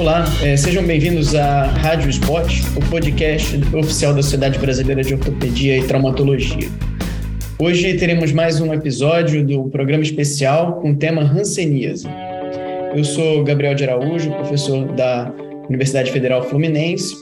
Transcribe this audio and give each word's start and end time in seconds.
Olá, 0.00 0.24
é, 0.42 0.56
sejam 0.56 0.82
bem-vindos 0.82 1.34
à 1.34 1.64
Rádio 1.64 2.08
Spot, 2.08 2.50
o 2.74 2.80
podcast 2.88 3.54
oficial 3.76 4.14
da 4.14 4.22
Sociedade 4.22 4.58
Brasileira 4.58 5.02
de 5.02 5.12
Ortopedia 5.12 5.76
e 5.76 5.86
Traumatologia. 5.86 6.70
Hoje 7.58 7.98
teremos 7.98 8.32
mais 8.32 8.62
um 8.62 8.72
episódio 8.72 9.44
do 9.44 9.64
programa 9.64 10.02
especial 10.02 10.80
com 10.80 10.92
o 10.92 10.96
tema 10.96 11.20
Hanseníase. 11.20 12.08
Eu 12.96 13.04
sou 13.04 13.44
Gabriel 13.44 13.74
de 13.74 13.84
Araújo, 13.84 14.32
professor 14.32 14.90
da 14.94 15.30
Universidade 15.68 16.10
Federal 16.10 16.48
Fluminense, 16.48 17.14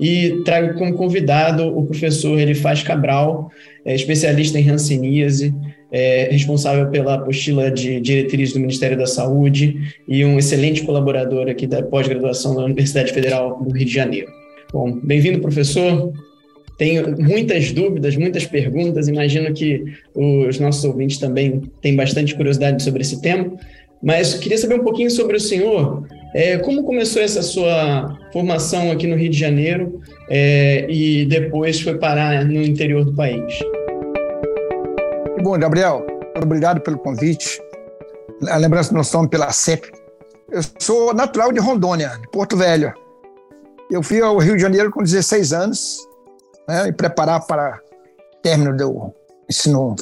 e 0.00 0.40
trago 0.42 0.72
como 0.78 0.94
convidado 0.94 1.66
o 1.66 1.84
professor 1.84 2.40
Elifaz 2.40 2.82
Cabral, 2.82 3.50
é, 3.84 3.94
especialista 3.94 4.58
em 4.58 4.70
Hanseníase, 4.70 5.54
é, 5.92 6.28
responsável 6.30 6.88
pela 6.88 7.14
apostila 7.14 7.70
de 7.70 8.00
diretriz 8.00 8.54
do 8.54 8.60
Ministério 8.60 8.96
da 8.96 9.06
Saúde 9.06 9.94
e 10.08 10.24
um 10.24 10.38
excelente 10.38 10.82
colaborador 10.82 11.48
aqui 11.48 11.66
da 11.66 11.82
pós-graduação 11.82 12.56
da 12.56 12.64
Universidade 12.64 13.12
Federal 13.12 13.62
do 13.62 13.70
Rio 13.70 13.84
de 13.84 13.92
Janeiro. 13.92 14.28
Bom, 14.72 14.98
bem-vindo, 15.02 15.38
professor. 15.40 16.10
Tenho 16.78 17.14
muitas 17.20 17.70
dúvidas, 17.72 18.16
muitas 18.16 18.46
perguntas. 18.46 19.06
Imagino 19.06 19.52
que 19.52 19.84
os 20.14 20.58
nossos 20.58 20.82
ouvintes 20.84 21.18
também 21.18 21.60
têm 21.82 21.94
bastante 21.94 22.34
curiosidade 22.34 22.82
sobre 22.82 23.02
esse 23.02 23.20
tema. 23.20 23.52
Mas 24.02 24.34
queria 24.34 24.56
saber 24.56 24.76
um 24.76 24.82
pouquinho 24.82 25.10
sobre 25.10 25.36
o 25.36 25.40
senhor. 25.40 26.08
É, 26.34 26.56
como 26.56 26.82
começou 26.82 27.20
essa 27.20 27.42
sua 27.42 28.18
formação 28.32 28.90
aqui 28.90 29.06
no 29.06 29.14
Rio 29.14 29.28
de 29.28 29.38
Janeiro 29.38 30.00
é, 30.30 30.86
e 30.90 31.26
depois 31.26 31.80
foi 31.80 31.98
parar 31.98 32.46
no 32.46 32.62
interior 32.62 33.04
do 33.04 33.12
país? 33.14 33.52
Bom, 35.42 35.58
Gabriel, 35.58 36.06
obrigado 36.40 36.80
pelo 36.80 36.96
convite. 36.96 37.60
A 38.48 38.56
lembrança 38.58 38.90
do 38.90 38.96
nosso 38.96 39.16
nome 39.16 39.28
pela 39.28 39.50
CEP. 39.50 39.90
Eu 40.48 40.60
sou 40.78 41.12
natural 41.12 41.50
de 41.52 41.58
Rondônia, 41.58 42.10
de 42.10 42.30
Porto 42.30 42.56
Velho. 42.56 42.94
Eu 43.90 44.04
fui 44.04 44.20
ao 44.20 44.38
Rio 44.38 44.54
de 44.54 44.62
Janeiro 44.62 44.92
com 44.92 45.02
16 45.02 45.52
anos, 45.52 45.98
né, 46.68 46.86
e 46.86 46.92
preparar 46.92 47.44
para 47.44 47.80
término 48.40 48.76
do 48.76 49.12
ensino 49.50 49.96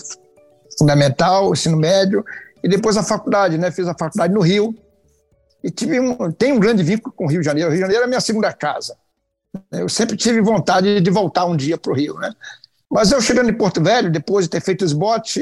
fundamental, 0.78 1.52
ensino 1.52 1.78
médio, 1.78 2.22
e 2.62 2.68
depois 2.68 2.98
a 2.98 3.02
faculdade, 3.02 3.56
né? 3.56 3.70
Fiz 3.70 3.88
a 3.88 3.96
faculdade 3.98 4.34
no 4.34 4.40
Rio. 4.42 4.74
E 5.64 5.70
tive 5.70 5.98
um, 5.98 6.30
tenho 6.32 6.56
um 6.56 6.60
grande 6.60 6.82
vínculo 6.82 7.14
com 7.14 7.24
o 7.24 7.28
Rio 7.28 7.40
de 7.40 7.46
Janeiro. 7.46 7.70
O 7.70 7.72
Rio 7.72 7.78
de 7.78 7.84
Janeiro 7.84 8.02
é 8.02 8.04
a 8.04 8.08
minha 8.08 8.20
segunda 8.20 8.52
casa. 8.52 8.94
Eu 9.72 9.88
sempre 9.88 10.18
tive 10.18 10.42
vontade 10.42 11.00
de 11.00 11.10
voltar 11.10 11.46
um 11.46 11.56
dia 11.56 11.78
para 11.78 11.92
o 11.92 11.94
Rio, 11.94 12.18
né? 12.18 12.30
Mas 12.90 13.12
eu 13.12 13.20
chegando 13.20 13.50
em 13.50 13.56
Porto 13.56 13.82
Velho, 13.82 14.10
depois 14.10 14.46
de 14.46 14.50
ter 14.50 14.60
feito 14.60 14.84
os 14.84 14.92
botes 14.92 15.36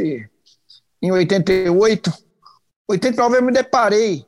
em 1.01 1.11
88, 1.11 2.13
89 2.87 3.37
eu 3.37 3.43
me 3.43 3.53
deparei 3.53 4.27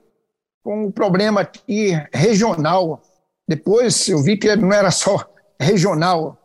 com 0.63 0.87
um 0.87 0.91
problema 0.91 1.43
aqui 1.43 1.91
regional. 2.13 3.03
Depois 3.47 4.09
eu 4.09 4.23
vi 4.23 4.37
que 4.37 4.55
não 4.57 4.73
era 4.73 4.91
só 4.91 5.29
regional. 5.59 6.39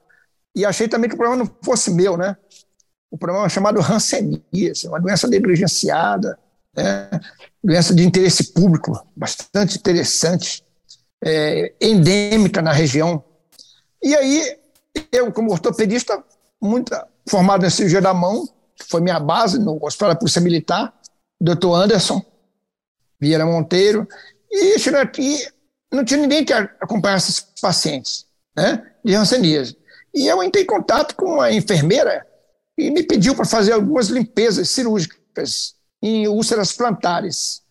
E 0.56 0.66
achei 0.66 0.88
também 0.88 1.09
que 1.09 1.16
o 1.16 1.17
problema 1.17 1.44
não 1.44 1.56
fosse 1.64 1.92
meu, 1.92 2.17
né? 2.17 2.36
O 3.12 3.17
problema 3.17 3.45
é 3.45 3.50
chamado 3.50 3.80
Hanseníase, 3.80 4.88
uma 4.88 5.00
doença 5.00 5.28
negligenciada, 5.28 6.38
né? 6.76 7.10
doença 7.64 7.94
de 7.94 8.06
interesse 8.06 8.52
público, 8.52 9.06
bastante 9.16 9.78
interessante, 9.78 10.64
é, 11.23 11.73
endêmica 11.80 12.62
na 12.62 12.72
região. 12.72 13.23
E 14.02 14.16
aí, 14.16 14.58
eu, 15.12 15.32
como 15.32 15.52
ortopedista, 15.52 16.23
muito 16.61 16.92
formado 17.30 17.66
em 17.66 17.70
cirurgia 17.70 18.02
da 18.02 18.14
mão, 18.14 18.48
que 18.75 18.86
foi 18.88 19.02
minha 19.02 19.20
base 19.20 19.59
no 19.59 19.84
Hospital 19.84 20.09
da 20.09 20.16
Polícia 20.16 20.42
Militar, 20.42 20.94
doutor 21.39 21.75
Anderson 21.75 22.22
Vieira 23.20 23.45
Monteiro, 23.45 24.08
e 24.52 24.78
chegando 24.80 25.02
aqui, 25.02 25.48
não 25.92 26.03
tinha 26.03 26.20
ninguém 26.20 26.44
que 26.44 26.53
acompanhasse 26.53 27.31
esses 27.31 27.61
pacientes, 27.61 28.26
né, 28.56 28.92
de 29.03 29.16
hanseníase. 29.16 29.78
E 30.14 30.28
eu 30.28 30.42
entrei 30.44 30.64
em 30.64 30.67
contato 30.67 31.16
com 31.16 31.33
uma 31.33 31.52
enfermeira 31.52 32.26
e 32.77 32.89
me 32.89 33.04
pediu 33.04 33.36
para 33.36 33.45
fazer 33.45 33.73
algumas 33.73 34.08
limpezas 34.08 34.70
cirúrgicas 34.70 35.76
em 36.02 36.27
úlceras 36.27 36.72
plantares. 36.72 37.61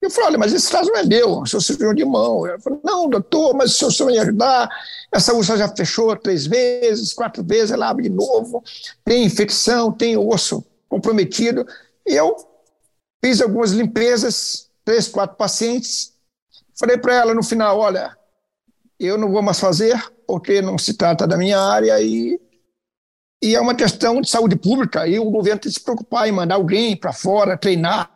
Eu 0.00 0.10
falei, 0.10 0.28
olha, 0.30 0.38
mas 0.38 0.54
esse 0.54 0.70
caso 0.70 0.90
não 0.90 0.98
é 0.98 1.04
meu, 1.04 1.44
sou 1.44 1.60
cirurgião 1.60 1.92
de 1.92 2.04
mão. 2.04 2.46
Ela 2.46 2.58
falou, 2.58 2.80
não, 2.82 3.08
doutor, 3.08 3.54
mas 3.54 3.74
se 3.74 3.84
o 3.84 3.90
senhor 3.90 4.10
me 4.10 4.18
ajudar, 4.18 4.68
essa 5.12 5.34
úlcera 5.34 5.58
já 5.58 5.68
fechou 5.68 6.16
três 6.16 6.46
vezes, 6.46 7.12
quatro 7.12 7.44
vezes, 7.44 7.70
ela 7.70 7.88
abre 7.88 8.04
de 8.04 8.10
novo, 8.10 8.64
tem 9.04 9.24
infecção, 9.24 9.92
tem 9.92 10.16
osso 10.16 10.64
comprometido. 10.88 11.66
E 12.06 12.14
eu 12.14 12.34
fiz 13.22 13.42
algumas 13.42 13.72
limpezas, 13.72 14.70
três, 14.84 15.06
quatro 15.06 15.36
pacientes. 15.36 16.14
Falei 16.78 16.96
para 16.96 17.14
ela 17.14 17.34
no 17.34 17.42
final, 17.42 17.78
olha, 17.78 18.16
eu 18.98 19.18
não 19.18 19.30
vou 19.30 19.42
mais 19.42 19.60
fazer, 19.60 20.02
porque 20.26 20.62
não 20.62 20.78
se 20.78 20.94
trata 20.94 21.26
da 21.26 21.36
minha 21.36 21.58
área 21.58 22.00
e, 22.00 22.40
e 23.42 23.54
é 23.54 23.60
uma 23.60 23.74
questão 23.74 24.22
de 24.22 24.30
saúde 24.30 24.56
pública, 24.56 25.06
e 25.06 25.18
o 25.18 25.30
governo 25.30 25.60
tem 25.60 25.70
que 25.70 25.78
se 25.78 25.84
preocupar 25.84 26.26
em 26.26 26.32
mandar 26.32 26.54
alguém 26.54 26.96
para 26.96 27.12
fora 27.12 27.58
treinar 27.58 28.10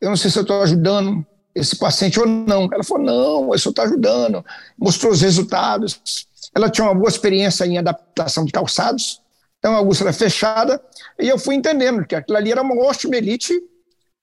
eu 0.00 0.10
não 0.10 0.16
sei 0.16 0.30
se 0.30 0.38
eu 0.38 0.42
estou 0.42 0.62
ajudando 0.62 1.26
esse 1.54 1.76
paciente 1.76 2.20
ou 2.20 2.26
não. 2.26 2.68
Ela 2.72 2.84
falou, 2.84 3.04
não, 3.04 3.52
eu 3.52 3.58
só 3.58 3.70
estou 3.70 3.84
ajudando. 3.84 4.44
Mostrou 4.78 5.12
os 5.12 5.20
resultados. 5.20 6.26
Ela 6.54 6.70
tinha 6.70 6.86
uma 6.86 6.94
boa 6.94 7.08
experiência 7.08 7.64
em 7.66 7.78
adaptação 7.78 8.44
de 8.44 8.52
calçados, 8.52 9.20
então 9.58 9.74
a 9.74 9.80
úlcera 9.80 10.12
fechada, 10.12 10.80
e 11.18 11.28
eu 11.28 11.38
fui 11.38 11.54
entendendo 11.54 12.06
que 12.06 12.14
aquilo 12.14 12.38
ali 12.38 12.52
era 12.52 12.62
uma 12.62 12.74
osteomielite 12.86 13.52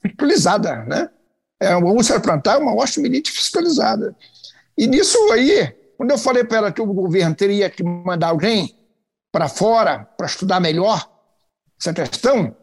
fiscalizada, 0.02 0.84
né? 0.86 1.10
É 1.60 1.76
uma 1.76 1.92
úlcera 1.92 2.20
plantar, 2.20 2.58
uma 2.58 2.76
osteomielite 2.76 3.32
fiscalizada. 3.32 4.16
E 4.78 4.88
nisso 4.88 5.18
aí, 5.32 5.74
quando 5.98 6.12
eu 6.12 6.18
falei 6.18 6.44
para 6.44 6.58
ela 6.58 6.72
que 6.72 6.82
o 6.82 6.86
governo 6.86 7.36
teria 7.36 7.70
que 7.70 7.84
mandar 7.84 8.28
alguém 8.28 8.76
para 9.32 9.48
fora 9.48 10.08
para 10.18 10.26
estudar 10.26 10.60
melhor 10.60 11.10
essa 11.80 11.94
questão, 11.94 12.56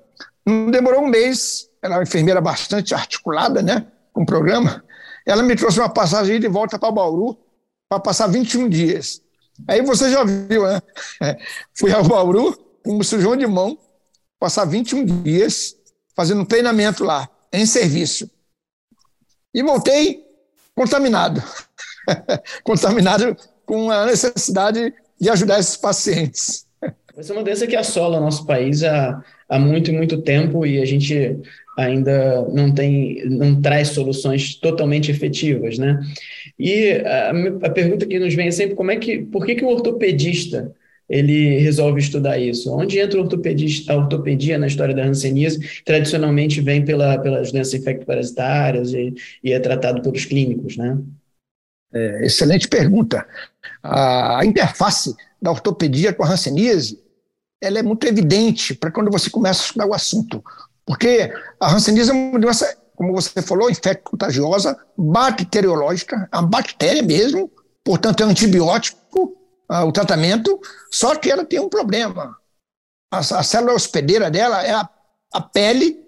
não 0.44 0.70
demorou 0.70 1.02
um 1.02 1.08
mês 1.08 1.68
ela 1.82 1.94
é 1.94 1.98
uma 1.98 2.04
enfermeira 2.04 2.40
bastante 2.40 2.94
articulada, 2.94 3.60
né, 3.60 3.86
com 4.12 4.22
o 4.22 4.26
programa, 4.26 4.84
ela 5.26 5.42
me 5.42 5.56
trouxe 5.56 5.78
uma 5.78 5.88
passagem 5.88 6.40
de 6.40 6.48
volta 6.48 6.78
para 6.78 6.90
Bauru 6.90 7.38
para 7.88 8.00
passar 8.00 8.26
21 8.26 8.68
dias. 8.68 9.20
Aí 9.68 9.82
você 9.82 10.10
já 10.10 10.24
viu, 10.24 10.64
né? 10.64 10.80
Fui 11.74 11.92
ao 11.92 12.02
Bauru 12.02 12.52
como 12.84 13.04
cirurgião 13.04 13.36
de 13.36 13.46
mão, 13.46 13.78
passar 14.38 14.64
21 14.64 15.04
dias 15.22 15.76
fazendo 16.16 16.44
treinamento 16.44 17.04
lá, 17.04 17.28
em 17.52 17.64
serviço. 17.64 18.30
E 19.54 19.62
voltei 19.62 20.24
contaminado. 20.74 21.42
contaminado 22.64 23.36
com 23.64 23.90
a 23.90 24.06
necessidade 24.06 24.92
de 25.20 25.30
ajudar 25.30 25.60
esses 25.60 25.76
pacientes. 25.76 26.66
Essa 27.16 27.32
é 27.32 27.36
uma 27.36 27.44
doença 27.44 27.66
que 27.66 27.76
assola 27.76 28.18
o 28.18 28.20
nosso 28.20 28.44
país 28.46 28.82
há, 28.82 29.22
há 29.48 29.58
muito 29.58 29.92
muito 29.92 30.20
tempo 30.22 30.66
e 30.66 30.80
a 30.80 30.84
gente 30.84 31.40
ainda 31.76 32.42
não 32.48 32.72
tem, 32.72 33.24
não 33.28 33.60
traz 33.60 33.88
soluções 33.88 34.54
totalmente 34.54 35.10
efetivas, 35.10 35.78
né? 35.78 36.00
E 36.58 36.92
a, 37.04 37.32
a 37.66 37.70
pergunta 37.70 38.06
que 38.06 38.18
nos 38.18 38.34
vem 38.34 38.48
é 38.48 38.50
sempre 38.50 38.74
como 38.74 38.90
é 38.90 38.96
que, 38.96 39.18
por 39.18 39.46
que, 39.46 39.54
que 39.54 39.64
o 39.64 39.68
ortopedista 39.68 40.72
ele 41.08 41.58
resolve 41.58 42.00
estudar 42.00 42.38
isso? 42.38 42.74
Onde 42.74 42.98
entra 42.98 43.18
o 43.18 43.22
ortopedista, 43.22 43.92
a 43.92 43.96
ortopedia 43.96 44.58
na 44.58 44.66
história 44.66 44.94
da 44.94 45.04
hanseníase? 45.04 45.82
Tradicionalmente 45.84 46.60
vem 46.60 46.84
pela, 46.84 47.18
pelas 47.18 47.52
doenças 47.52 47.74
infecto-parasitárias 47.74 48.92
e, 48.92 49.14
e, 49.42 49.52
é 49.52 49.58
tratado 49.58 50.02
pelos 50.02 50.24
clínicos, 50.24 50.76
né? 50.76 50.98
É, 51.94 52.26
excelente 52.26 52.68
pergunta. 52.68 53.26
A, 53.82 54.40
a 54.40 54.46
interface 54.46 55.14
da 55.40 55.50
ortopedia 55.50 56.12
com 56.12 56.22
a 56.22 56.30
hanseníase 56.30 57.00
ela 57.62 57.78
é 57.78 57.82
muito 57.82 58.04
evidente 58.06 58.74
para 58.74 58.90
quando 58.90 59.10
você 59.10 59.30
começa 59.30 59.62
a 59.62 59.66
estudar 59.66 59.86
o 59.86 59.94
assunto. 59.94 60.42
Porque 60.84 61.32
a 61.60 61.72
hanseníase 61.72 62.10
é 62.10 62.12
uma 62.12 62.38
doença, 62.38 62.76
como 62.96 63.12
você 63.12 63.40
falou, 63.40 63.70
infecto-contagiosa, 63.70 64.78
bacteriológica, 64.96 66.28
a 66.30 66.42
bactéria 66.42 67.02
mesmo, 67.02 67.50
portanto 67.84 68.22
é 68.22 68.26
antibiótico 68.26 69.36
uh, 69.70 69.86
o 69.86 69.92
tratamento, 69.92 70.60
só 70.90 71.14
que 71.14 71.30
ela 71.30 71.44
tem 71.44 71.60
um 71.60 71.68
problema. 71.68 72.36
A, 73.10 73.18
a 73.18 73.42
célula 73.42 73.74
hospedeira 73.74 74.30
dela 74.30 74.62
é 74.62 74.72
a, 74.72 74.88
a 75.32 75.40
pele 75.40 76.04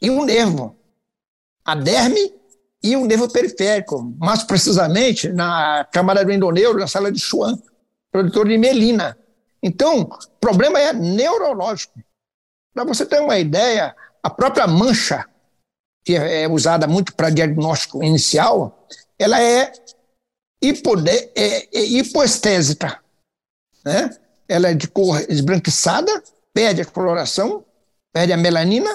e 0.00 0.10
um 0.10 0.24
nervo, 0.24 0.76
a 1.64 1.74
derme 1.74 2.34
e 2.82 2.96
um 2.96 3.06
nervo 3.06 3.28
periférico, 3.28 4.14
mais 4.18 4.44
precisamente 4.44 5.28
na 5.30 5.86
camada 5.92 6.24
do 6.24 6.30
endoneuro, 6.32 6.78
na 6.78 6.86
célula 6.86 7.10
de 7.10 7.18
Schwann, 7.18 7.58
produtor 8.12 8.48
de 8.48 8.56
melina. 8.56 9.18
Então, 9.62 10.02
o 10.02 10.38
problema 10.40 10.78
é 10.78 10.92
neurológico. 10.92 12.00
Para 12.72 12.84
você 12.84 13.04
ter 13.04 13.20
uma 13.20 13.38
ideia, 13.38 13.94
a 14.22 14.30
própria 14.30 14.66
mancha, 14.66 15.24
que 16.04 16.14
é 16.14 16.48
usada 16.48 16.86
muito 16.86 17.14
para 17.14 17.30
diagnóstico 17.30 18.02
inicial, 18.02 18.86
ela 19.18 19.40
é, 19.40 19.72
hipode, 20.62 21.10
é, 21.10 21.68
é. 21.74 22.98
Né? 23.84 24.10
Ela 24.48 24.68
é 24.70 24.74
de 24.74 24.88
cor 24.88 25.20
esbranquiçada, 25.28 26.22
perde 26.52 26.80
a 26.80 26.84
coloração, 26.84 27.64
perde 28.12 28.32
a 28.32 28.36
melanina 28.36 28.90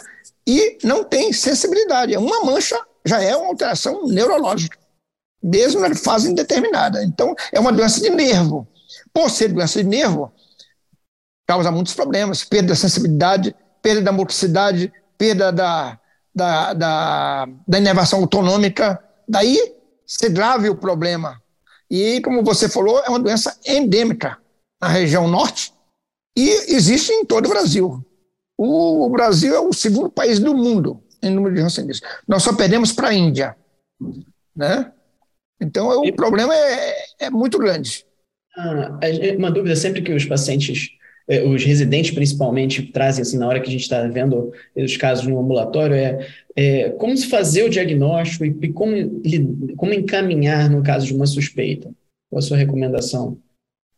e 0.47 0.77
não 0.83 1.03
tem 1.03 1.31
sensibilidade. 1.31 2.17
Uma 2.17 2.43
mancha 2.43 2.79
já 3.05 3.21
é 3.21 3.35
uma 3.35 3.47
alteração 3.47 4.07
neurológica. 4.07 4.77
mesmo 5.41 5.81
na 5.81 5.93
fase 5.93 6.31
indeterminada. 6.31 7.03
Então, 7.03 7.35
é 7.51 7.59
uma 7.59 7.71
doença 7.71 7.99
de 7.99 8.09
nervo. 8.09 8.67
Por 9.13 9.29
ser 9.29 9.49
doença 9.49 9.83
de 9.83 9.89
nervo, 9.89 10.33
causa 11.45 11.71
muitos 11.71 11.93
problemas, 11.93 12.43
perda 12.43 12.69
da 12.69 12.75
sensibilidade, 12.75 13.55
perda 13.81 14.01
da 14.01 14.11
motricidade, 14.11 14.91
perda 15.23 15.53
da, 15.53 15.99
da, 16.35 16.73
da, 16.73 17.47
da 17.65 17.77
inervação 17.77 18.19
autonômica. 18.19 19.01
Daí, 19.25 19.57
ser 20.05 20.29
grave 20.29 20.69
o 20.69 20.75
problema. 20.75 21.41
E, 21.89 22.19
como 22.19 22.43
você 22.43 22.67
falou, 22.67 22.99
é 22.99 23.07
uma 23.07 23.19
doença 23.19 23.57
endêmica 23.65 24.37
na 24.81 24.89
região 24.89 25.29
norte 25.29 25.71
e 26.37 26.49
existe 26.75 27.13
em 27.13 27.23
todo 27.23 27.45
o 27.45 27.49
Brasil. 27.49 28.05
O 28.57 29.09
Brasil 29.09 29.55
é 29.55 29.59
o 29.61 29.71
segundo 29.71 30.09
país 30.09 30.39
do 30.39 30.53
mundo 30.53 31.01
em 31.21 31.29
número 31.29 31.55
de 31.55 31.61
rancenistas. 31.61 32.09
Nós 32.27 32.43
só 32.43 32.53
perdemos 32.53 32.91
para 32.91 33.07
a 33.07 33.13
Índia. 33.13 33.55
Né? 34.53 34.91
Então, 35.61 36.01
o 36.01 36.13
problema 36.13 36.53
é, 36.53 36.95
é 37.19 37.29
muito 37.29 37.57
grande. 37.57 38.05
Ah, 38.57 38.99
uma 39.37 39.49
dúvida 39.49 39.75
sempre 39.75 40.01
que 40.01 40.11
os 40.11 40.25
pacientes, 40.25 40.89
os 41.45 41.63
residentes 41.63 42.11
principalmente, 42.11 42.83
trazem 42.83 43.21
assim, 43.21 43.37
na 43.37 43.47
hora 43.47 43.59
que 43.59 43.69
a 43.69 43.71
gente 43.71 43.81
está 43.81 44.05
vendo 44.07 44.51
os 44.75 44.97
casos 44.97 45.25
no 45.25 45.39
ambulatório 45.39 45.95
é, 45.95 46.27
é, 46.55 46.89
como 46.91 47.15
se 47.15 47.27
fazer 47.27 47.63
o 47.63 47.69
diagnóstico 47.69 48.45
e 48.45 48.73
como, 48.73 48.93
como 49.77 49.93
encaminhar 49.93 50.69
no 50.69 50.83
caso 50.83 51.05
de 51.05 51.13
uma 51.13 51.25
suspeita. 51.25 51.91
Qual 52.29 52.39
a 52.39 52.41
sua 52.41 52.57
recomendação? 52.57 53.37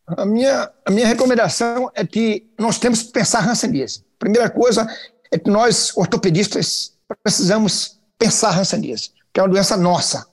A 0.06 0.24
minha, 0.24 0.70
a 0.84 0.90
minha 0.90 1.06
recomendação 1.06 1.90
é 1.94 2.06
que 2.06 2.46
nós 2.58 2.78
temos 2.78 3.02
que 3.02 3.12
pensar 3.12 3.46
hanseníase. 3.46 4.04
Primeira 4.18 4.48
coisa 4.48 4.86
é 5.32 5.38
que 5.38 5.50
nós, 5.50 5.96
ortopedistas, 5.96 6.92
precisamos 7.22 7.98
pensar 8.18 8.56
hanseníase, 8.56 9.10
que 9.32 9.40
é 9.40 9.42
uma 9.42 9.48
doença 9.48 9.76
nossa. 9.76 10.26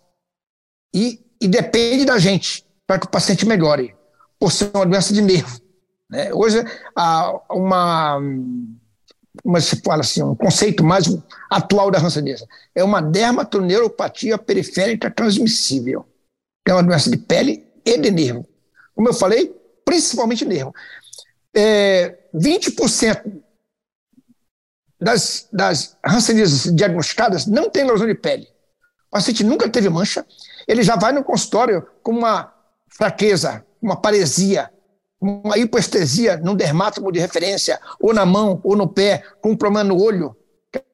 E, 0.93 1.19
e 1.41 1.47
depende 1.47 2.05
da 2.05 2.19
gente 2.19 2.63
para 2.85 2.99
que 2.99 3.07
o 3.07 3.09
paciente 3.09 3.47
melhore, 3.47 3.95
por 4.39 4.51
ser 4.51 4.69
uma 4.73 4.85
doença 4.85 5.13
de 5.13 5.21
nervo. 5.21 5.62
Né? 6.13 6.31
Hoje, 6.31 6.63
há 6.95 7.41
uma, 7.49 8.19
uma, 9.43 9.59
se 9.59 9.81
fala 9.81 10.01
assim, 10.01 10.21
um 10.21 10.35
conceito 10.35 10.83
mais 10.83 11.05
atual 11.49 11.89
da 11.89 11.97
hanseníase 11.97 12.47
é 12.75 12.83
uma 12.83 13.01
dermatoneuropatia 13.01 14.37
periférica 14.37 15.09
transmissível, 15.09 16.05
que 16.63 16.71
é 16.71 16.75
uma 16.75 16.83
doença 16.83 17.09
de 17.09 17.17
pele 17.17 17.65
e 17.83 17.97
de 17.97 18.11
nervo. 18.11 18.47
Como 18.93 19.09
eu 19.09 19.13
falei, 19.13 19.59
principalmente 19.83 20.45
nervo. 20.45 20.71
É, 21.51 22.15
20% 22.31 23.41
das, 25.01 25.47
das 25.51 25.97
hanseníases 26.05 26.71
diagnosticadas 26.75 27.47
não 27.47 27.71
tem 27.71 27.89
lesão 27.89 28.05
de 28.05 28.13
pele. 28.13 28.47
O 29.07 29.13
paciente 29.13 29.43
nunca 29.43 29.67
teve 29.67 29.89
mancha, 29.89 30.23
ele 30.67 30.83
já 30.83 30.95
vai 30.95 31.11
no 31.11 31.23
consultório 31.23 31.87
com 32.03 32.11
uma 32.11 32.53
fraqueza, 32.87 33.65
uma 33.81 33.99
paresia, 33.99 34.71
uma 35.23 35.57
hipoestesia 35.57 36.37
num 36.37 36.55
dermatomo 36.55 37.11
de 37.11 37.19
referência, 37.19 37.79
ou 37.99 38.13
na 38.13 38.25
mão, 38.25 38.59
ou 38.63 38.75
no 38.75 38.87
pé, 38.87 39.23
com 39.41 39.51
um 39.51 39.57
problema 39.57 39.83
no 39.83 40.01
olho. 40.01 40.35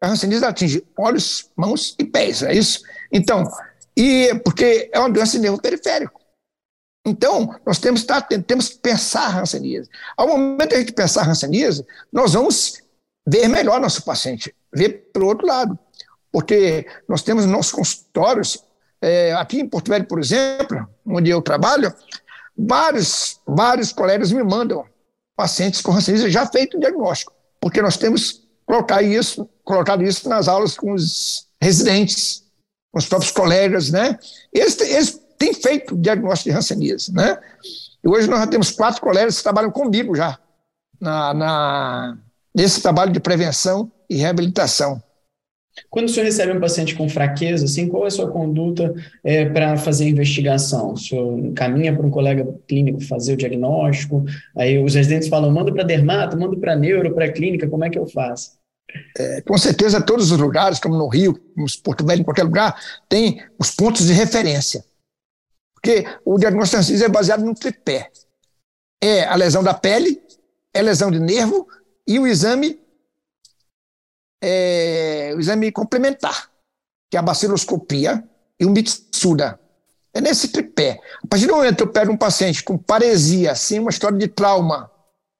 A 0.01 0.09
hanseníase 0.09 0.45
atinge 0.45 0.83
olhos, 0.97 1.49
mãos 1.55 1.95
e 1.97 2.03
pés, 2.03 2.43
é 2.43 2.53
isso? 2.53 2.81
Então, 3.11 3.49
e 3.95 4.33
porque 4.43 4.89
é 4.93 4.99
uma 4.99 5.09
doença 5.09 5.33
de 5.33 5.39
nervo 5.39 5.61
periférico. 5.61 6.19
Então, 7.05 7.55
nós 7.65 7.79
temos, 7.79 8.03
tá, 8.03 8.21
temos 8.21 8.69
que 8.69 8.77
pensar 8.79 9.39
hanseníase. 9.39 9.89
Ao 10.15 10.27
momento 10.27 10.69
de 10.69 10.75
a 10.75 10.79
gente 10.79 10.93
pensar 10.93 11.27
hanseníase, 11.27 11.85
nós 12.11 12.33
vamos 12.33 12.81
ver 13.27 13.47
melhor 13.47 13.79
nosso 13.79 14.03
paciente, 14.03 14.53
ver 14.73 15.09
pelo 15.13 15.27
outro 15.27 15.47
lado. 15.47 15.77
Porque 16.31 16.85
nós 17.07 17.23
temos 17.23 17.45
nossos 17.45 17.71
consultórios, 17.71 18.63
é, 19.01 19.33
aqui 19.33 19.59
em 19.59 19.67
Porto 19.67 19.89
Velho, 19.89 20.05
por 20.05 20.19
exemplo, 20.19 20.87
onde 21.05 21.29
eu 21.29 21.41
trabalho, 21.41 21.93
vários, 22.67 23.39
vários 23.47 23.93
colegas 23.93 24.31
me 24.31 24.43
mandam 24.43 24.85
pacientes 25.35 25.81
com 25.81 25.91
hanseníase 25.93 26.29
já 26.29 26.45
feito 26.45 26.77
o 26.77 26.79
diagnóstico, 26.79 27.33
porque 27.61 27.81
nós 27.81 27.97
temos 27.97 28.41
colocar 28.65 29.01
isso, 29.01 29.49
colocado 29.63 30.03
isso 30.03 30.27
nas 30.27 30.47
aulas 30.47 30.75
com 30.75 30.91
os 30.93 31.47
residentes, 31.61 32.43
com 32.91 32.99
os 32.99 33.05
próprios 33.05 33.31
colegas, 33.31 33.89
né? 33.89 34.19
Eles, 34.53 34.79
eles 34.81 35.21
tem 35.37 35.53
feito 35.53 35.95
diagnóstico 35.95 36.49
de 36.49 36.57
hanseníase, 36.57 37.13
né? 37.13 37.39
E 38.03 38.07
hoje 38.07 38.27
nós 38.27 38.39
já 38.39 38.47
temos 38.47 38.71
quatro 38.71 39.01
colegas 39.01 39.37
que 39.37 39.43
trabalham 39.43 39.71
comigo 39.71 40.15
já 40.15 40.37
na, 40.99 41.33
na, 41.33 42.17
nesse 42.53 42.81
trabalho 42.81 43.11
de 43.11 43.19
prevenção 43.19 43.91
e 44.09 44.17
reabilitação. 44.17 45.01
Quando 45.89 46.07
o 46.07 46.09
senhor 46.09 46.25
recebe 46.25 46.51
um 46.51 46.59
paciente 46.59 46.95
com 46.95 47.07
fraqueza, 47.07 47.65
assim, 47.65 47.87
qual 47.87 48.05
é 48.05 48.07
a 48.07 48.11
sua 48.11 48.29
conduta 48.29 48.93
é, 49.23 49.45
para 49.45 49.77
fazer 49.77 50.05
a 50.05 50.09
investigação? 50.09 50.93
O 50.93 50.97
senhor 50.97 51.39
encaminha 51.39 51.95
para 51.95 52.05
um 52.05 52.09
colega 52.09 52.47
clínico 52.67 53.01
fazer 53.01 53.33
o 53.33 53.37
diagnóstico? 53.37 54.25
Aí 54.57 54.81
os 54.83 54.95
residentes 54.95 55.27
falam, 55.27 55.51
manda 55.51 55.73
para 55.73 55.83
dermato, 55.83 56.37
manda 56.37 56.57
para 56.57 56.75
neuro, 56.75 57.13
para 57.13 57.31
clínica, 57.31 57.67
como 57.67 57.85
é 57.85 57.89
que 57.89 57.99
eu 57.99 58.07
faço? 58.07 58.59
É, 59.17 59.41
com 59.41 59.57
certeza, 59.57 60.01
todos 60.01 60.31
os 60.31 60.39
lugares, 60.39 60.79
como 60.79 60.97
no 60.97 61.07
Rio, 61.07 61.39
em 61.57 61.65
Porto 61.83 62.05
Velho, 62.05 62.21
em 62.21 62.23
qualquer 62.23 62.43
lugar, 62.43 62.75
tem 63.07 63.43
os 63.57 63.71
pontos 63.71 64.07
de 64.07 64.13
referência. 64.13 64.83
Porque 65.73 66.05
o 66.25 66.37
diagnóstico 66.37 67.03
é 67.03 67.09
baseado 67.09 67.43
no 67.43 67.53
tripé. 67.53 68.09
É 69.01 69.25
a 69.25 69.35
lesão 69.35 69.63
da 69.63 69.73
pele, 69.73 70.21
é 70.73 70.81
lesão 70.81 71.09
de 71.09 71.19
nervo 71.19 71.67
e 72.05 72.19
o 72.19 72.27
exame 72.27 72.79
é, 74.41 75.33
o 75.35 75.39
exame 75.39 75.71
complementar, 75.71 76.49
que 77.09 77.17
é 77.17 77.19
a 77.19 77.23
baciloscopia 77.23 78.23
e 78.59 78.65
o 78.65 78.69
Mitsuda. 78.69 79.59
É 80.13 80.19
nesse 80.19 80.49
tripé. 80.49 80.99
A 81.23 81.27
partir 81.27 81.47
do 81.47 81.55
momento 81.55 81.77
que 81.77 81.83
eu 81.83 81.91
pego 81.91 82.11
um 82.11 82.17
paciente 82.17 82.63
com 82.63 82.77
paresia, 82.77 83.53
sem 83.55 83.79
uma 83.79 83.91
história 83.91 84.17
de 84.17 84.27
trauma, 84.27 84.91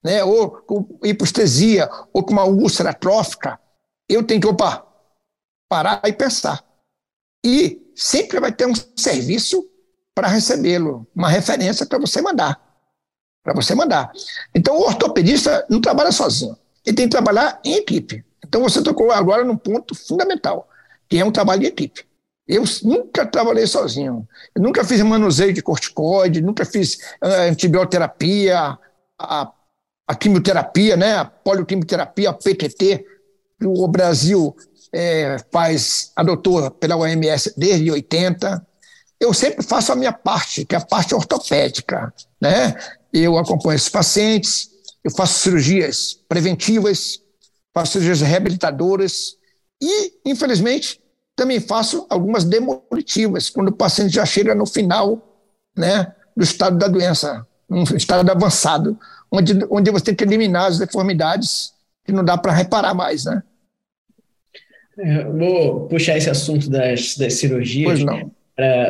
né, 0.04 0.24
ou 0.24 0.52
com 0.52 1.00
hipostesia, 1.04 1.90
ou 2.14 2.24
com 2.24 2.32
uma 2.32 2.46
úlcera 2.46 2.94
trófica, 2.94 3.60
eu 4.08 4.24
tenho 4.24 4.40
que, 4.40 4.48
opa, 4.48 4.86
parar 5.68 6.02
e 6.06 6.14
pensar. 6.14 6.64
E 7.46 7.92
sempre 7.96 8.40
vai 8.40 8.52
ter 8.52 8.66
um 8.66 8.74
serviço 8.96 9.66
para 10.16 10.28
recebê-lo, 10.28 11.08
uma 11.16 11.30
referência 11.30 11.86
para 11.86 12.00
você 12.00 12.22
mandar. 12.22 12.60
Para 13.44 13.54
você 13.54 13.74
mandar. 13.74 14.12
Então, 14.54 14.78
o 14.78 14.82
ortopedista 14.82 15.66
não 15.70 15.82
trabalha 15.82 16.12
sozinho, 16.12 16.58
ele 16.86 16.96
tem 16.96 17.06
que 17.06 17.12
trabalhar 17.12 17.60
em 17.64 17.76
equipe. 17.76 18.26
Então, 18.50 18.62
você 18.62 18.84
tocou 18.84 19.12
agora 19.12 19.46
num 19.46 19.56
ponto 19.56 19.96
fundamental, 19.96 20.68
que 21.08 21.18
é 21.18 21.24
um 21.24 21.32
trabalho 21.32 21.62
de 21.62 21.68
equipe. 21.68 22.04
Eu 22.46 22.64
nunca 22.84 23.26
trabalhei 23.26 23.66
sozinho. 23.66 24.28
Eu 24.54 24.62
nunca 24.62 24.84
fiz 24.84 25.00
manuseio 25.02 25.54
de 25.54 25.62
corticoide, 25.62 26.42
nunca 26.42 26.66
fiz 26.66 26.96
uh, 27.24 27.50
antibioterapia, 27.50 28.78
a, 29.18 29.52
a, 30.08 30.16
quimioterapia, 30.16 30.98
né, 30.98 31.16
a 31.16 31.26
polioquimioterapia, 31.26 32.32
a 32.32 32.34
PTT, 32.34 33.06
que 33.60 33.66
o 33.66 33.88
Brasil 33.88 34.56
é, 34.92 35.38
faz, 35.52 36.12
adotou 36.16 36.70
pela 36.72 36.98
OMS 36.98 37.54
desde 37.56 37.90
80 37.92 38.68
eu 39.20 39.34
sempre 39.34 39.64
faço 39.64 39.92
a 39.92 39.96
minha 39.96 40.14
parte, 40.14 40.64
que 40.64 40.74
é 40.74 40.78
a 40.78 40.86
parte 40.86 41.14
ortopédica. 41.14 42.14
Né? 42.40 42.74
Eu 43.12 43.38
acompanho 43.38 43.76
esses 43.76 43.90
pacientes, 43.90 44.70
eu 45.04 45.12
faço 45.12 45.40
cirurgias 45.40 46.18
preventivas, 46.28 47.22
faço 47.80 47.94
cirurgias 47.94 48.22
reabilitadoras 48.22 49.38
e, 49.82 50.14
infelizmente, 50.26 51.00
também 51.36 51.60
faço 51.60 52.06
algumas 52.10 52.44
demolitivas, 52.44 53.50
quando 53.50 53.70
o 53.70 53.76
paciente 53.76 54.14
já 54.14 54.26
chega 54.26 54.54
no 54.54 54.66
final 54.66 55.48
né, 55.78 56.14
do 56.36 56.44
estado 56.44 56.78
da 56.78 56.88
doença, 56.88 57.48
um 57.70 57.84
estado 57.96 58.30
avançado, 58.30 59.00
onde, 59.32 59.54
onde 59.70 59.92
você 59.92 60.06
tem 60.06 60.16
que 60.16 60.24
eliminar 60.24 60.66
as 60.66 60.80
deformidades 60.80 61.72
que 62.04 62.12
não 62.12 62.26
dá 62.26 62.38
para 62.38 62.52
reparar 62.52 62.94
mais. 62.94 63.24
Né? 63.26 63.42
É, 64.98 65.24
vou 65.24 65.88
puxar 65.88 66.18
esse 66.18 66.30
assunto 66.30 66.70
das, 66.70 67.16
das 67.16 67.36
cirurgias. 67.36 68.04
Não 68.04 68.32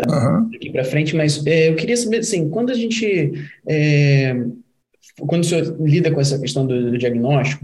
uhum. 0.07 0.71
para 0.71 0.83
frente, 0.83 1.15
mas 1.15 1.45
é, 1.45 1.69
eu 1.69 1.75
queria 1.75 1.95
saber, 1.95 2.19
assim, 2.19 2.49
quando 2.49 2.71
a 2.71 2.75
gente, 2.75 3.31
é, 3.67 4.35
quando 5.19 5.43
o 5.43 5.45
senhor 5.45 5.77
lida 5.79 6.11
com 6.11 6.19
essa 6.19 6.39
questão 6.39 6.65
do, 6.65 6.91
do 6.91 6.97
diagnóstico, 6.97 7.63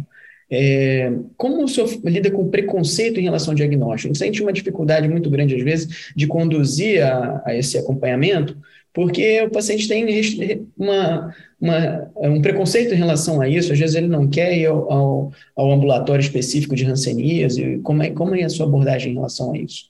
é, 0.50 1.12
como 1.36 1.64
o 1.64 1.68
senhor 1.68 1.90
lida 2.04 2.30
com 2.30 2.50
preconceito 2.50 3.20
em 3.20 3.24
relação 3.24 3.52
ao 3.52 3.56
diagnóstico? 3.56 4.14
Você 4.14 4.26
sente 4.26 4.42
uma 4.42 4.54
dificuldade 4.54 5.08
muito 5.08 5.30
grande, 5.30 5.56
às 5.56 5.64
vezes, 5.64 6.12
de 6.16 6.28
conduzir 6.28 7.04
a, 7.04 7.42
a 7.46 7.56
esse 7.56 7.78
acompanhamento, 7.78 8.58
porque 8.94 9.42
o 9.42 9.50
paciente 9.50 9.88
tem 9.88 10.68
uma, 10.78 11.36
uma, 11.60 12.12
um 12.18 12.42
preconceito 12.42 12.94
em 12.94 12.98
relação 12.98 13.42
a 13.42 13.50
isso, 13.50 13.74
às 13.74 13.80
vezes 13.80 13.96
ele 13.96 14.08
não 14.08 14.28
quer 14.28 14.58
ir 14.58 14.68
ao, 14.68 14.92
ao, 14.92 15.32
ao 15.56 15.72
ambulatório 15.72 16.22
específico 16.22 16.76
de 16.76 16.86
Hanseníase. 16.86 17.80
Como 17.84 18.04
é, 18.04 18.12
como 18.12 18.36
é 18.36 18.44
a 18.44 18.50
sua 18.50 18.66
abordagem 18.66 19.12
em 19.12 19.16
relação 19.16 19.52
a 19.52 19.58
isso? 19.58 19.90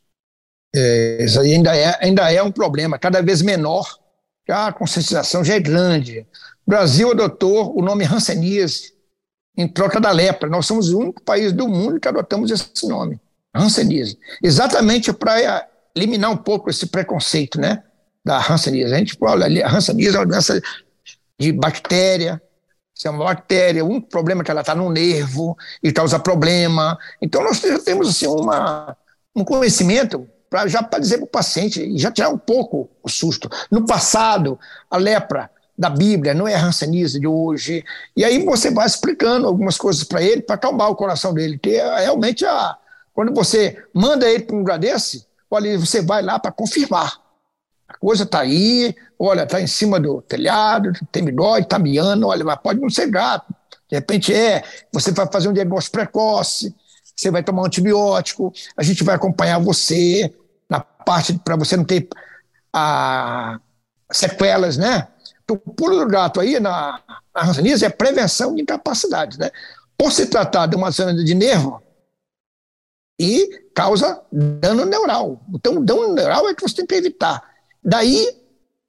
É, 0.76 1.24
isso 1.24 1.40
aí 1.40 1.54
ainda 1.54 1.76
é, 1.76 1.98
ainda 2.02 2.32
é 2.32 2.42
um 2.42 2.52
problema, 2.52 2.98
cada 2.98 3.22
vez 3.22 3.42
menor, 3.42 3.88
a 4.50 4.72
conscientização 4.74 5.44
já 5.44 5.56
é 5.56 5.60
grande. 5.60 6.26
O 6.66 6.72
Brasil 6.72 7.12
adotou 7.12 7.78
o 7.78 7.82
nome 7.82 8.06
Hanseníase 8.06 8.95
em 9.58 9.68
troca 9.68 10.00
da 10.00 10.12
lepra. 10.12 10.50
Nós 10.50 10.66
somos 10.66 10.90
o 10.92 11.00
único 11.00 11.22
país 11.22 11.52
do 11.54 11.68
mundo 11.68 12.00
que 12.00 12.08
adotamos 12.08 12.52
esse 12.52 12.88
nome, 12.88 13.20
Hanseníase. 13.54 14.18
Exatamente 14.44 15.14
para 15.14 15.68
eliminar 15.96 16.32
um 16.32 16.38
pouco 16.38 16.70
esse 16.70 16.88
preconceito, 16.88 17.60
né? 17.60 17.84
da 18.26 18.40
hanseníase. 18.40 18.94
A 18.94 18.98
gente 18.98 19.14
fala 19.14 19.46
a 19.46 19.70
hanseníase 19.70 20.18
é 20.18 20.20
uma 20.20 20.26
doença 20.26 20.60
de 21.40 21.52
bactéria, 21.52 22.42
se 22.94 23.08
é 23.08 23.12
uma 23.12 23.26
bactéria, 23.26 23.86
um 23.86 24.02
problema 24.02 24.44
que 24.44 24.50
ela 24.50 24.62
está 24.62 24.74
no 24.74 24.90
nervo 24.90 25.56
e 25.84 25.92
causa 25.92 26.18
problema. 26.18 26.98
Então, 27.22 27.44
nós 27.44 27.60
já 27.60 27.78
temos 27.78 28.10
assim, 28.10 28.26
uma, 28.26 28.98
um 29.36 29.44
conhecimento 29.44 30.28
para 30.50 30.68
já 30.68 30.82
para 30.82 31.00
dizer 31.00 31.18
para 31.18 31.26
o 31.26 31.28
paciente 31.28 31.98
já 31.98 32.12
tirar 32.12 32.30
um 32.30 32.38
pouco 32.38 32.90
o 33.04 33.10
susto. 33.10 33.50
No 33.70 33.86
passado, 33.86 34.58
a 34.90 34.98
lepra 34.98 35.52
da 35.78 35.90
Bíblia 35.90 36.34
não 36.34 36.48
é 36.48 36.56
a 36.56 36.70
de 36.70 37.28
hoje. 37.28 37.84
E 38.16 38.24
aí 38.24 38.44
você 38.44 38.72
vai 38.72 38.86
explicando 38.86 39.48
algumas 39.48 39.78
coisas 39.78 40.04
para 40.04 40.22
ele 40.22 40.42
para 40.42 40.56
acalmar 40.56 40.90
o 40.90 40.96
coração 40.96 41.34
dele. 41.34 41.58
Que 41.58 41.76
é 41.76 42.02
realmente, 42.02 42.46
a, 42.46 42.78
quando 43.14 43.34
você 43.34 43.84
manda 43.94 44.30
ele 44.30 44.44
para 44.44 44.56
um 44.56 44.60
lugar 44.60 44.80
desse, 44.80 45.26
olha, 45.50 45.78
você 45.78 46.02
vai 46.02 46.22
lá 46.22 46.40
para 46.40 46.52
confirmar. 46.52 47.20
A 47.88 47.98
coisa 47.98 48.24
está 48.24 48.40
aí, 48.40 48.96
olha, 49.20 49.44
está 49.44 49.62
em 49.62 49.68
cima 49.68 50.00
do 50.00 50.22
telhado, 50.22 50.92
tem 51.12 51.24
dói, 51.26 51.62
está 51.62 51.78
miando, 51.78 52.28
olha, 52.28 52.44
mas 52.44 52.60
pode 52.62 52.80
não 52.80 52.90
ser 52.90 53.08
gato. 53.08 53.54
De 53.90 53.96
repente 53.96 54.34
é, 54.34 54.64
você 54.92 55.12
vai 55.12 55.28
fazer 55.32 55.48
um 55.48 55.54
diagnóstico 55.54 55.98
precoce, 55.98 56.74
você 57.16 57.30
vai 57.30 57.44
tomar 57.44 57.62
um 57.62 57.66
antibiótico, 57.66 58.52
a 58.76 58.82
gente 58.82 59.04
vai 59.04 59.16
acompanhar 59.16 59.60
você 59.60 60.34
na 60.70 60.80
parte 60.80 61.34
para 61.34 61.56
você 61.56 61.78
não 61.78 61.86
ter 61.86 62.10
a, 62.74 63.60
sequelas, 64.12 64.78
né? 64.78 65.08
O 65.50 65.58
pulo 65.58 66.00
do 66.00 66.08
gato 66.08 66.40
aí 66.40 66.60
na, 66.60 67.02
na 67.34 67.44
é 67.84 67.90
prevenção 67.90 68.56
de 68.56 68.62
incapacidade, 68.62 69.38
né? 69.38 69.52
Por 69.98 70.12
se 70.12 70.26
tratar 70.26 70.66
de 70.66 70.76
uma 70.76 70.90
zona 70.92 71.14
de 71.14 71.36
nervo 71.36 71.82
e 73.20 73.62
causa 73.74 74.22
dano 74.32 74.86
neural. 74.86 75.42
Então, 75.54 75.84
dano 75.84 76.14
neural 76.14 76.50
é 76.50 76.56
que 76.56 76.62
você 76.62 76.76
tem 76.76 76.86
que 76.86 76.96
evitar. 76.96 77.42
Daí, 77.84 78.28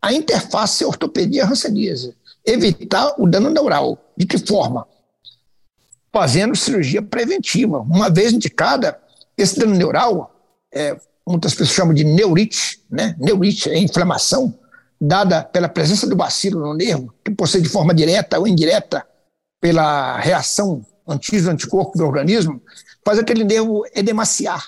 a 0.01 0.13
interface 0.13 0.85
ortopedia-ranceníase. 0.85 2.17
Evitar 2.45 3.15
o 3.19 3.27
dano 3.29 3.51
neural. 3.51 3.99
De 4.17 4.27
que 4.27 4.39
forma? 4.39 4.87
Fazendo 6.13 6.57
cirurgia 6.57 7.03
preventiva. 7.03 7.81
Uma 7.81 8.09
vez 8.09 8.33
indicada, 8.33 8.99
esse 9.37 9.59
dano 9.59 9.75
neural, 9.75 10.35
é, 10.73 10.97
muitas 11.27 11.53
pessoas 11.53 11.71
chamam 11.71 11.95
de 11.95 12.05
neurite, 12.05 12.83
né? 12.91 13.15
Neurite 13.19 13.69
é 13.69 13.79
inflamação, 13.79 14.57
dada 15.01 15.43
pela 15.43 15.69
presença 15.69 16.07
do 16.07 16.17
bacilo 16.17 16.61
no 16.61 16.75
nervo, 16.75 17.13
que 17.25 17.31
possui 17.31 17.61
de 17.61 17.69
forma 17.69 17.95
direta 17.95 18.39
ou 18.39 18.47
indireta 18.47 19.07
pela 19.61 20.19
reação 20.19 20.85
antígeno-anticorpo 21.07 21.97
do 21.97 22.05
organismo, 22.05 22.61
faz 23.05 23.19
aquele 23.19 23.45
nervo 23.45 23.85
edemaciar, 23.95 24.65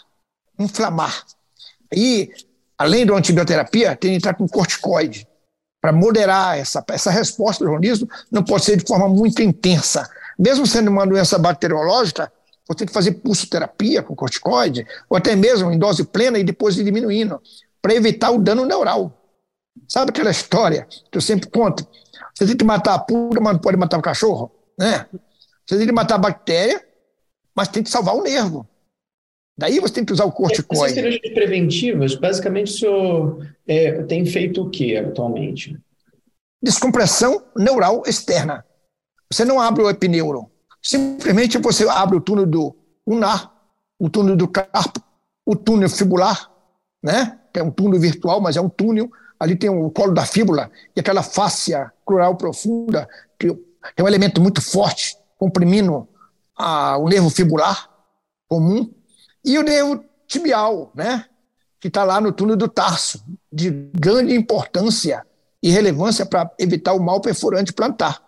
inflamar. 0.59 1.25
E, 1.93 2.31
além 2.77 3.05
da 3.05 3.15
antibioterapia, 3.15 3.97
tem 3.97 4.11
que 4.11 4.17
entrar 4.17 4.35
com 4.35 4.47
corticoide 4.47 5.27
para 5.81 5.93
moderar 5.93 6.59
essa, 6.59 6.85
essa 6.91 7.11
resposta 7.11 7.65
do 7.65 7.71
organismo, 7.71 8.09
não 8.31 8.43
pode 8.43 8.65
ser 8.65 8.77
de 8.77 8.87
forma 8.87 9.09
muito 9.09 9.43
intensa. 9.43 10.09
Mesmo 10.39 10.67
sendo 10.67 10.91
uma 10.91 11.07
doença 11.07 11.39
bacteriológica, 11.39 12.33
você 12.67 12.79
tem 12.79 12.87
que 12.87 12.93
fazer 12.93 13.13
pulsoterapia 13.13 14.03
com 14.03 14.15
corticoide, 14.15 14.87
ou 15.09 15.17
até 15.17 15.35
mesmo 15.35 15.73
em 15.73 15.79
dose 15.79 16.05
plena 16.05 16.39
e 16.39 16.45
depois 16.45 16.75
diminuindo, 16.75 17.41
para 17.81 17.95
evitar 17.95 18.31
o 18.31 18.39
dano 18.39 18.67
neural. 18.67 19.18
Sabe 19.87 20.11
aquela 20.11 20.31
história 20.31 20.87
que 21.11 21.19
eu 21.19 21.21
sempre 21.21 21.49
conto? 21.51 21.87
Você 22.35 22.47
tem 22.47 22.57
que 22.57 22.65
matar 22.65 22.95
a 22.95 22.99
pulga, 22.99 23.41
mas 23.41 23.55
não 23.55 23.61
pode 23.61 23.77
matar 23.77 23.99
o 23.99 24.03
cachorro, 24.03 24.51
né? 24.79 25.07
Você 25.67 25.77
tem 25.77 25.87
que 25.87 25.93
matar 25.93 26.15
a 26.15 26.19
bactéria, 26.19 26.85
mas 27.55 27.69
tem 27.69 27.83
que 27.83 27.91
salvar 27.91 28.15
o 28.15 28.23
nervo. 28.23 28.69
Daí 29.59 29.81
você 29.81 29.95
tem 29.95 30.05
que 30.05 30.13
usar 30.13 30.25
o 30.25 30.33
corticoide. 30.33 30.85
Essas 30.85 30.95
cirurgias 30.95 31.35
preventivas, 31.35 32.15
basicamente 32.15 32.73
o 32.73 32.79
senhor 32.79 33.49
é, 33.67 34.03
tem 34.05 34.25
feito 34.25 34.63
o 34.63 34.71
que 34.71 34.97
atualmente? 34.97 35.77
Descompressão 36.63 37.45
neural 37.57 38.03
externa. 38.07 38.65
Você 39.31 39.45
não 39.45 39.61
abre 39.61 39.83
o 39.83 39.91
epineuro. 39.91 40.51
Simplesmente 40.81 41.59
você 41.59 41.89
abre 41.89 42.17
o 42.17 42.21
túnel 42.21 42.47
do 42.47 42.75
unar, 43.05 43.53
o 43.99 44.09
túnel 44.09 44.37
do 44.37 44.47
carpo, 44.47 45.03
o 45.45 45.57
túnel 45.57 45.91
fibular, 45.91 46.51
né? 47.03 47.39
que 47.53 47.59
é 47.59 47.63
um 47.63 47.71
túnel 47.71 48.01
virtual, 48.01 48.41
mas 48.41 48.57
é 48.57 48.61
um 48.61 48.69
túnel 48.69 49.11
ali 49.39 49.57
tem 49.57 49.71
o 49.71 49.91
colo 49.91 50.13
da 50.13 50.27
fíbula 50.27 50.71
e 50.97 51.01
aquela 51.01 51.23
fáscia 51.23 51.93
crural 52.05 52.37
profunda, 52.37 53.09
que 53.39 53.49
é 53.97 54.03
um 54.03 54.09
elemento 54.09 54.41
muito 54.41 54.61
forte, 54.61 55.17
comprimindo 55.37 56.09
a, 56.57 56.97
o 56.99 57.09
nervo 57.09 57.31
fibular 57.31 57.89
comum, 58.49 58.93
e 59.45 59.59
o 59.59 59.63
nervo 59.63 60.05
tibial, 60.27 60.91
né, 60.95 61.25
que 61.81 61.89
está 61.89 62.03
lá 62.03 62.21
no 62.21 62.33
túnel 62.33 62.57
do 62.57 62.69
tarso, 62.69 63.23
de 63.53 63.71
grande 63.71 64.35
importância 64.35 65.25
e 65.63 65.71
relevância 65.71 66.27
para 66.27 66.51
evitar 66.59 66.95
o 66.95 67.03
mal 67.03 67.21
perfurante 67.21 67.73
plantar, 67.73 68.21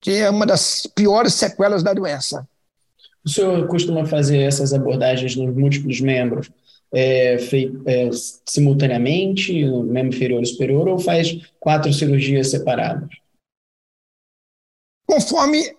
que 0.00 0.12
é 0.12 0.30
uma 0.30 0.46
das 0.46 0.86
piores 0.86 1.34
sequelas 1.34 1.82
da 1.82 1.92
doença. 1.92 2.48
O 3.24 3.28
senhor 3.28 3.66
costuma 3.66 4.04
fazer 4.04 4.38
essas 4.38 4.72
abordagens 4.72 5.36
nos 5.36 5.54
múltiplos 5.54 6.00
membros 6.00 6.50
é, 6.92 7.38
feito, 7.38 7.82
é, 7.88 8.10
simultaneamente, 8.46 9.64
no 9.64 9.82
membro 9.84 10.14
inferior 10.14 10.42
e 10.42 10.46
superior, 10.46 10.88
ou 10.88 10.98
faz 10.98 11.40
quatro 11.58 11.92
cirurgias 11.92 12.50
separadas? 12.50 13.08
Conforme 15.06 15.76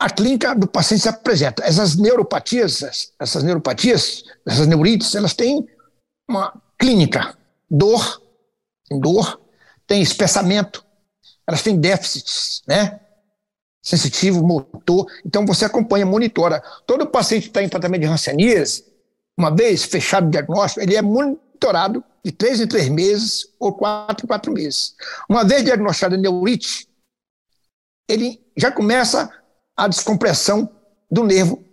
a 0.00 0.08
clínica 0.08 0.54
do 0.54 0.66
paciente 0.66 1.02
se 1.02 1.08
apresenta. 1.10 1.62
Essas 1.62 1.94
neuropatias, 1.94 3.12
essas 3.20 3.42
neuropatias, 3.42 4.24
essas 4.46 4.66
neurites, 4.66 5.14
elas 5.14 5.34
têm 5.34 5.68
uma 6.26 6.58
clínica, 6.78 7.36
dor, 7.70 8.22
tem 8.88 8.98
dor, 8.98 9.38
tem 9.86 10.00
espessamento, 10.00 10.82
elas 11.46 11.62
têm 11.62 11.78
déficits, 11.78 12.62
né? 12.66 12.98
Sensitivo, 13.82 14.42
motor. 14.42 15.06
Então 15.24 15.44
você 15.44 15.66
acompanha, 15.66 16.06
monitora. 16.06 16.62
Todo 16.86 17.06
paciente 17.06 17.42
que 17.42 17.48
está 17.48 17.62
em 17.62 17.68
tratamento 17.68 18.02
de 18.02 18.06
hanseníase, 18.06 18.84
uma 19.38 19.54
vez 19.54 19.84
fechado 19.84 20.26
o 20.26 20.30
diagnóstico, 20.30 20.80
ele 20.80 20.96
é 20.96 21.02
monitorado 21.02 22.04
de 22.24 22.32
três 22.32 22.60
em 22.60 22.66
três 22.66 22.88
meses 22.88 23.46
ou 23.58 23.72
quatro 23.72 24.24
em 24.24 24.26
quatro 24.26 24.52
meses. 24.52 24.94
Uma 25.28 25.44
vez 25.44 25.64
diagnosticado 25.64 26.16
neurite, 26.16 26.88
ele 28.08 28.40
já 28.56 28.70
começa 28.70 29.30
a 29.76 29.88
descompressão 29.88 30.68
do 31.10 31.24
nervo, 31.24 31.64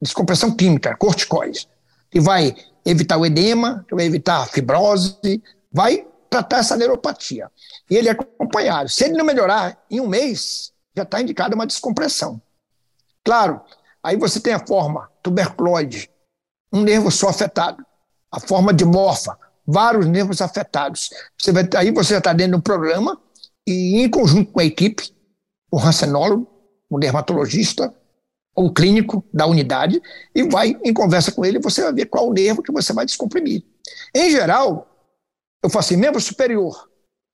descompressão 0.00 0.54
química, 0.54 0.96
corticoide, 0.96 1.68
que 2.10 2.20
vai 2.20 2.54
evitar 2.84 3.16
o 3.16 3.24
edema, 3.24 3.84
que 3.88 3.94
vai 3.94 4.04
evitar 4.04 4.42
a 4.42 4.46
fibrose, 4.46 5.42
vai 5.70 6.06
tratar 6.28 6.58
essa 6.58 6.76
neuropatia. 6.76 7.50
E 7.88 7.96
ele 7.96 8.08
é 8.08 8.12
acompanhado. 8.12 8.88
Se 8.88 9.04
ele 9.04 9.16
não 9.16 9.24
melhorar 9.24 9.80
em 9.90 10.00
um 10.00 10.08
mês, 10.08 10.72
já 10.96 11.02
está 11.02 11.20
indicada 11.20 11.54
uma 11.54 11.66
descompressão. 11.66 12.40
Claro, 13.24 13.60
aí 14.02 14.16
você 14.16 14.40
tem 14.40 14.52
a 14.52 14.66
forma 14.66 15.10
tuberculoide, 15.22 16.10
um 16.72 16.82
nervo 16.82 17.10
só 17.10 17.28
afetado. 17.28 17.84
A 18.30 18.40
forma 18.40 18.72
de 18.72 18.84
morfa, 18.84 19.38
vários 19.66 20.06
nervos 20.06 20.40
afetados. 20.40 21.10
Você 21.38 21.52
vai, 21.52 21.68
aí 21.76 21.90
você 21.90 22.14
já 22.14 22.18
está 22.18 22.32
dentro 22.32 22.52
de 22.52 22.58
um 22.58 22.62
programa 22.62 23.20
e, 23.66 24.00
em 24.00 24.08
conjunto 24.08 24.50
com 24.50 24.60
a 24.60 24.64
equipe, 24.64 25.14
o 25.70 25.76
rancenólogo, 25.76 26.48
o 26.88 26.98
dermatologista, 26.98 27.94
ou 28.54 28.66
o 28.66 28.72
clínico 28.72 29.24
da 29.32 29.46
unidade, 29.46 30.00
e 30.34 30.42
vai 30.44 30.78
em 30.82 30.92
conversa 30.92 31.32
com 31.32 31.44
ele, 31.44 31.58
você 31.58 31.82
vai 31.82 31.92
ver 31.92 32.06
qual 32.06 32.28
o 32.28 32.32
nervo 32.32 32.62
que 32.62 32.72
você 32.72 32.92
vai 32.92 33.06
descomprimir. 33.06 33.64
Em 34.14 34.30
geral, 34.30 34.88
eu 35.62 35.70
faço 35.70 35.92
assim, 35.92 35.96
membro 35.96 36.20
superior, 36.20 36.88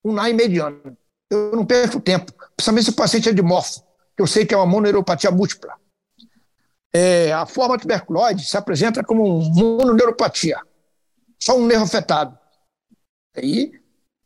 um 0.05 0.13
NAI 0.13 0.33
mediano. 0.33 0.97
Eu 1.31 1.53
não 1.53 1.67
perco 1.67 2.01
tempo, 2.01 2.33
principalmente 2.57 2.85
se 2.85 2.91
o 2.91 2.95
paciente 2.95 3.29
é 3.29 3.33
de 3.33 3.43
morfo, 3.43 3.83
que 4.17 4.23
eu 4.23 4.27
sei 4.27 4.47
que 4.47 4.55
é 4.55 4.57
uma 4.57 4.67
mononeuropatia 4.67 5.31
múltipla 5.31 5.75
é, 6.99 7.33
a 7.33 7.47
forma 7.47 7.79
tuberculose 7.79 8.45
se 8.45 8.57
apresenta 8.57 9.05
como 9.05 9.25
um 9.25 9.51
mononeuropatia, 9.55 10.61
só 11.41 11.57
um 11.57 11.65
nervo 11.65 11.85
afetado. 11.85 12.37
Aí 13.37 13.71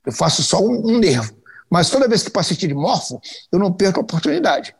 eu 0.06 0.12
faço 0.12 0.42
só 0.42 0.58
um, 0.58 0.94
um 0.94 0.98
nervo. 0.98 1.36
Mas 1.70 1.90
toda 1.90 2.08
vez 2.08 2.22
que 2.22 2.28
o 2.28 2.32
paciente 2.32 2.66
de 2.66 2.74
morfo, 2.74 3.20
eu 3.50 3.58
não 3.58 3.72
perco 3.72 4.00
a 4.00 4.02
oportunidade. 4.02 4.74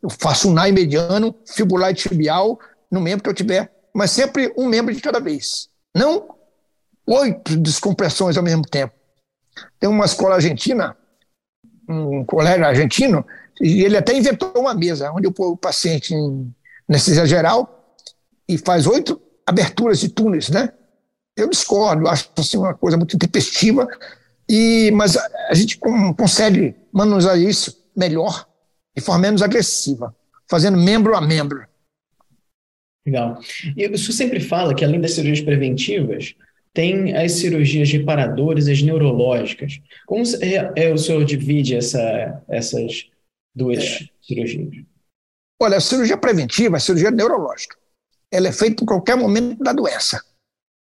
Eu 0.00 0.08
faço 0.08 0.48
um 0.48 0.52
NAI 0.52 0.70
mediano, 0.72 1.34
fibular 1.46 1.90
e 1.90 1.94
tibial, 1.94 2.58
no 2.90 3.00
membro 3.00 3.24
que 3.24 3.30
eu 3.30 3.34
tiver, 3.34 3.72
mas 3.92 4.12
sempre 4.12 4.52
um 4.56 4.66
membro 4.66 4.94
de 4.94 5.00
cada 5.00 5.20
vez. 5.20 5.68
Não 5.94 6.36
oito 7.06 7.56
descompressões 7.56 8.36
ao 8.36 8.42
mesmo 8.42 8.62
tempo. 8.62 8.94
Tem 9.80 9.88
uma 9.88 10.04
escola 10.04 10.36
argentina, 10.36 10.96
um 11.88 12.24
colega 12.24 12.68
argentino, 12.68 13.26
e 13.60 13.82
ele 13.82 13.96
até 13.96 14.16
inventou 14.16 14.52
uma 14.56 14.74
mesa 14.74 15.10
onde 15.12 15.26
o 15.26 15.56
paciente 15.56 16.14
em 16.14 16.54
anestesia 16.92 17.26
geral 17.26 17.96
e 18.48 18.58
faz 18.58 18.86
oito 18.86 19.20
aberturas 19.46 19.98
de 20.00 20.08
túneis, 20.08 20.48
né? 20.50 20.72
Eu 21.36 21.48
discordo, 21.48 22.06
acho 22.06 22.30
assim 22.36 22.58
uma 22.58 22.74
coisa 22.74 22.96
muito 22.96 23.16
intempestiva, 23.16 23.88
e, 24.48 24.90
mas 24.92 25.16
a, 25.16 25.54
gente 25.54 25.78
consegue 26.16 26.74
manusear 26.92 27.38
isso 27.38 27.88
melhor, 27.96 28.46
de 28.94 29.02
forma 29.02 29.22
menos 29.22 29.40
agressiva, 29.40 30.14
fazendo 30.48 30.76
membro 30.76 31.16
a 31.16 31.20
membro. 31.20 31.66
Legal. 33.06 33.40
E 33.76 33.86
o 33.88 33.98
senhor 33.98 34.12
sempre 34.12 34.40
fala 34.40 34.74
que, 34.74 34.84
além 34.84 35.00
das 35.00 35.12
cirurgias 35.12 35.40
preventivas, 35.40 36.34
tem 36.74 37.16
as 37.16 37.32
cirurgias 37.32 37.90
reparadoras, 37.90 38.68
as 38.68 38.82
neurológicas. 38.82 39.80
Como 40.06 40.22
é, 40.40 40.84
é, 40.84 40.92
o 40.92 40.98
senhor 40.98 41.24
divide 41.24 41.74
essa, 41.74 42.42
essas 42.48 43.06
duas 43.54 43.78
é. 43.78 44.08
cirurgias? 44.22 44.84
Olha, 45.62 45.76
a 45.76 45.80
cirurgia 45.80 46.16
preventiva, 46.16 46.76
a 46.76 46.80
cirurgia 46.80 47.12
neurológica, 47.12 47.76
ela 48.32 48.48
é 48.48 48.52
feita 48.52 48.82
em 48.82 48.86
qualquer 48.86 49.16
momento 49.16 49.62
da 49.62 49.72
doença. 49.72 50.20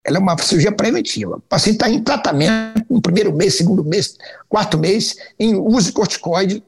Ela 0.05 0.17
é 0.17 0.19
uma 0.21 0.37
cirurgia 0.37 0.71
preventiva. 0.71 1.35
O 1.35 1.41
paciente 1.41 1.75
está 1.75 1.89
em 1.89 2.01
tratamento 2.01 2.85
no 2.89 3.01
primeiro 3.01 3.33
mês, 3.33 3.55
segundo 3.55 3.83
mês, 3.83 4.17
quarto 4.47 4.77
mês, 4.77 5.17
em 5.37 5.53
uso 5.55 5.87
de 5.87 5.91
corticoide, 5.91 6.63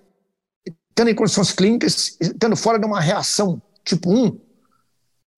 estando 0.90 1.10
em 1.10 1.16
condições 1.16 1.54
clínicas, 1.54 2.18
estando 2.20 2.58
fora 2.58 2.78
de 2.78 2.86
uma 2.86 3.00
reação 3.00 3.62
tipo 3.82 4.12
1, 4.12 4.42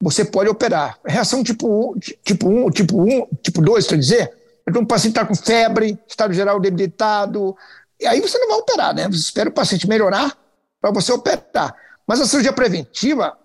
você 0.02 0.26
pode 0.26 0.50
operar. 0.50 1.00
Reação 1.06 1.44
tipo 1.44 1.94
1, 1.94 2.00
tipo 2.24 2.50
1, 2.50 2.72
tipo 2.72 3.02
1, 3.04 3.28
tipo 3.44 3.62
2, 3.62 3.86
quer 3.86 4.00
dizer, 4.00 4.34
quando 4.64 4.86
o 4.86 4.88
paciente 4.88 5.14
está 5.14 5.26
com 5.26 5.36
febre, 5.36 6.00
estado 6.08 6.34
geral 6.34 6.60
debilitado, 6.60 7.56
e 8.00 8.08
aí 8.08 8.20
você 8.20 8.40
não 8.40 8.48
vai 8.48 8.58
operar, 8.58 8.96
né? 8.96 9.08
Você 9.08 9.20
espera 9.20 9.50
o 9.50 9.54
paciente 9.54 9.88
melhorar 9.88 10.36
para 10.82 10.92
você 10.92 11.12
operar. 11.12 11.76
Mas 12.08 12.22
a 12.22 12.26
cirurgia 12.26 12.54
preventiva 12.54 13.38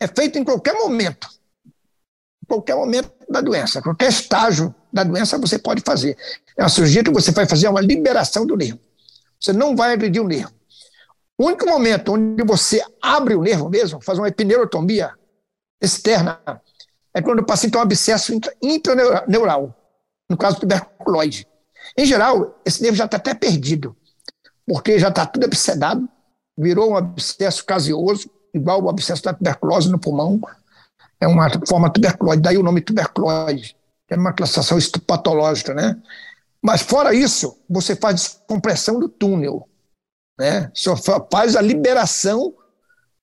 é 0.00 0.06
feita 0.08 0.38
em 0.38 0.44
qualquer 0.44 0.74
momento. 0.74 1.28
Em 2.42 2.46
qualquer 2.48 2.74
momento 2.74 3.12
da 3.28 3.40
doença, 3.40 3.80
qualquer 3.80 4.08
estágio 4.08 4.74
da 4.92 5.04
doença 5.04 5.38
você 5.38 5.58
pode 5.58 5.82
fazer. 5.84 6.16
É 6.56 6.62
uma 6.62 6.68
cirurgia 6.68 7.04
que 7.04 7.10
você 7.10 7.30
vai 7.30 7.46
fazer 7.46 7.66
é 7.66 7.70
uma 7.70 7.80
liberação 7.80 8.44
do 8.44 8.56
nervo. 8.56 8.80
Você 9.40 9.52
não 9.52 9.76
vai 9.76 9.92
agredir 9.92 10.20
o 10.20 10.26
nervo. 10.26 10.52
O 11.38 11.46
único 11.46 11.64
momento 11.66 12.14
onde 12.14 12.42
você 12.42 12.84
abre 13.00 13.36
o 13.36 13.42
nervo 13.42 13.68
mesmo, 13.70 14.00
faz 14.02 14.18
uma 14.18 14.26
epineurotomia 14.26 15.12
externa, 15.80 16.40
é 17.14 17.22
quando 17.22 17.40
o 17.40 17.46
paciente 17.46 17.72
tem 17.72 17.80
um 17.80 17.84
abscesso 17.84 18.32
intraneural, 18.60 19.72
no 20.28 20.36
caso 20.36 20.56
do 20.56 20.60
tuberculose. 20.62 21.46
Em 21.96 22.04
geral, 22.04 22.60
esse 22.64 22.82
nervo 22.82 22.96
já 22.96 23.04
está 23.04 23.18
até 23.18 23.34
perdido, 23.34 23.96
porque 24.66 24.98
já 24.98 25.08
está 25.08 25.24
tudo 25.24 25.44
abscedado, 25.44 26.08
virou 26.58 26.90
um 26.90 26.96
abscesso 26.96 27.64
caseoso, 27.64 28.28
igual 28.52 28.82
o 28.82 28.90
abscesso 28.90 29.22
da 29.22 29.32
tuberculose 29.32 29.88
no 29.88 29.98
pulmão, 29.98 30.40
é 31.20 31.26
uma 31.28 31.48
forma 31.66 31.88
tuberculose, 31.88 32.40
daí 32.40 32.58
o 32.58 32.62
nome 32.62 32.80
tuberculose, 32.80 33.76
é 34.08 34.16
uma 34.16 34.32
classificação 34.32 34.78
patológica, 35.06 35.72
né? 35.72 35.96
Mas 36.60 36.82
fora 36.82 37.14
isso, 37.14 37.56
você 37.70 37.94
faz 37.94 38.16
descompressão 38.16 38.98
do 38.98 39.08
túnel, 39.08 39.68
né? 40.38 40.70
Só 40.74 40.96
faz 41.30 41.54
a 41.54 41.60
liberação 41.60 42.52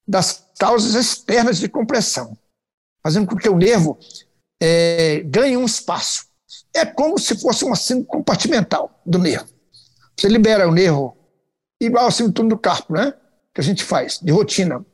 das 0.08 0.46
causas 0.58 0.94
externas 0.94 1.58
de 1.58 1.68
compressão, 1.68 2.38
fazendo 3.04 3.28
com 3.28 3.36
que 3.36 3.50
o 3.50 3.58
nervo 3.58 3.98
é, 4.62 5.22
ganhe 5.26 5.58
um 5.58 5.66
espaço. 5.66 6.26
É 6.74 6.86
como 6.86 7.18
se 7.18 7.38
fosse 7.38 7.66
uma 7.66 7.76
síndrome 7.76 8.08
compartimental 8.08 9.02
do 9.06 9.20
nervo. 9.20 9.48
Você 10.18 10.30
libera 10.30 10.68
o 10.68 10.72
nervo 10.72 11.18
igual 11.82 12.06
ao 12.06 12.12
síndrome 12.12 12.50
do 12.50 12.58
carpo, 12.58 12.94
né? 12.94 13.14
Que 13.56 13.62
a 13.62 13.64
gente 13.64 13.84
faz 13.84 14.20
de 14.22 14.32
rotina. 14.32 14.86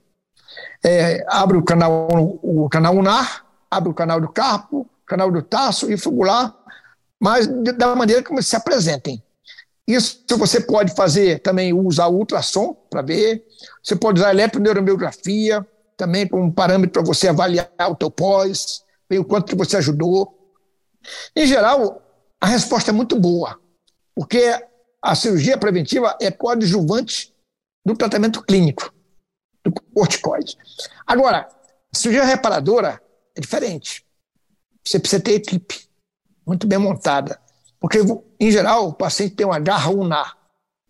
É, 0.84 1.26
abre 1.28 1.58
o 1.58 1.64
canal, 1.64 2.08
o 2.42 2.70
canal 2.70 2.96
unar, 2.96 3.46
abre 3.70 3.90
o 3.90 3.94
canal 3.94 4.22
do 4.22 4.30
carpo, 4.30 4.90
canal 5.06 5.30
do 5.30 5.42
taço 5.42 5.92
e 5.92 5.98
fugular, 5.98 6.56
mas 7.20 7.48
da 7.48 7.96
maneira 7.96 8.24
como 8.24 8.42
se 8.42 8.56
apresentem. 8.56 9.22
Isso 9.88 10.24
você 10.38 10.62
pode 10.62 10.96
fazer 10.96 11.40
também 11.40 11.74
usar 11.74 12.08
ultrassom 12.08 12.74
para 12.90 13.02
ver. 13.02 13.46
Você 13.84 13.96
pode 13.96 14.20
usar 14.20 14.32
eletroneuromiografia 14.32 15.68
também 15.98 16.28
como 16.28 16.52
parâmetro 16.54 16.94
para 16.94 17.14
você 17.14 17.28
avaliar 17.28 17.70
o 17.90 17.96
teu 17.96 18.10
pós, 18.10 18.84
ver 19.10 19.20
o 19.20 19.26
quanto 19.26 19.56
você 19.56 19.78
ajudou. 19.78 20.56
Em 21.36 21.46
geral, 21.46 22.02
a 22.40 22.48
resposta 22.48 22.92
é 22.92 22.94
muito 22.94 23.20
boa, 23.20 23.60
porque 24.16 24.56
a 25.02 25.16
cirurgia 25.16 25.58
preventiva 25.58 26.16
é 26.22 26.32
coadjuvante 26.32 27.31
do 27.86 27.96
tratamento 27.96 28.42
clínico 28.44 28.94
do 29.64 29.72
corticoide. 29.94 30.58
Agora, 31.06 31.48
a 31.94 31.98
cirurgia 31.98 32.24
reparadora 32.24 33.02
é 33.36 33.42
diferente. 33.42 34.06
Você 34.84 35.00
precisa 35.00 35.22
ter 35.22 35.34
equipe 35.34 35.88
muito 36.46 36.68
bem 36.68 36.80
montada. 36.80 37.40
Porque, 37.80 38.00
em 38.40 38.52
geral, 38.52 38.90
o 38.90 38.94
paciente 38.94 39.36
tem 39.36 39.46
uma 39.46 39.60
garra 39.60 39.90
unar, 39.90 40.38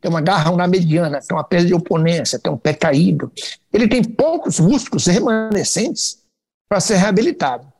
tem 0.02 0.10
uma 0.10 0.22
garra 0.22 0.52
unar 0.52 0.68
mediana, 0.68 1.22
tem 1.22 1.36
uma 1.36 1.44
perda 1.44 1.68
de 1.68 1.74
oponência, 1.74 2.40
tem 2.40 2.52
um 2.52 2.58
pé 2.58 2.74
caído. 2.74 3.32
Ele 3.72 3.88
tem 3.88 4.04
poucos 4.04 4.60
músculos 4.60 5.06
remanescentes 5.06 6.22
para 6.68 6.80
ser 6.80 6.96
reabilitado. 6.96 7.72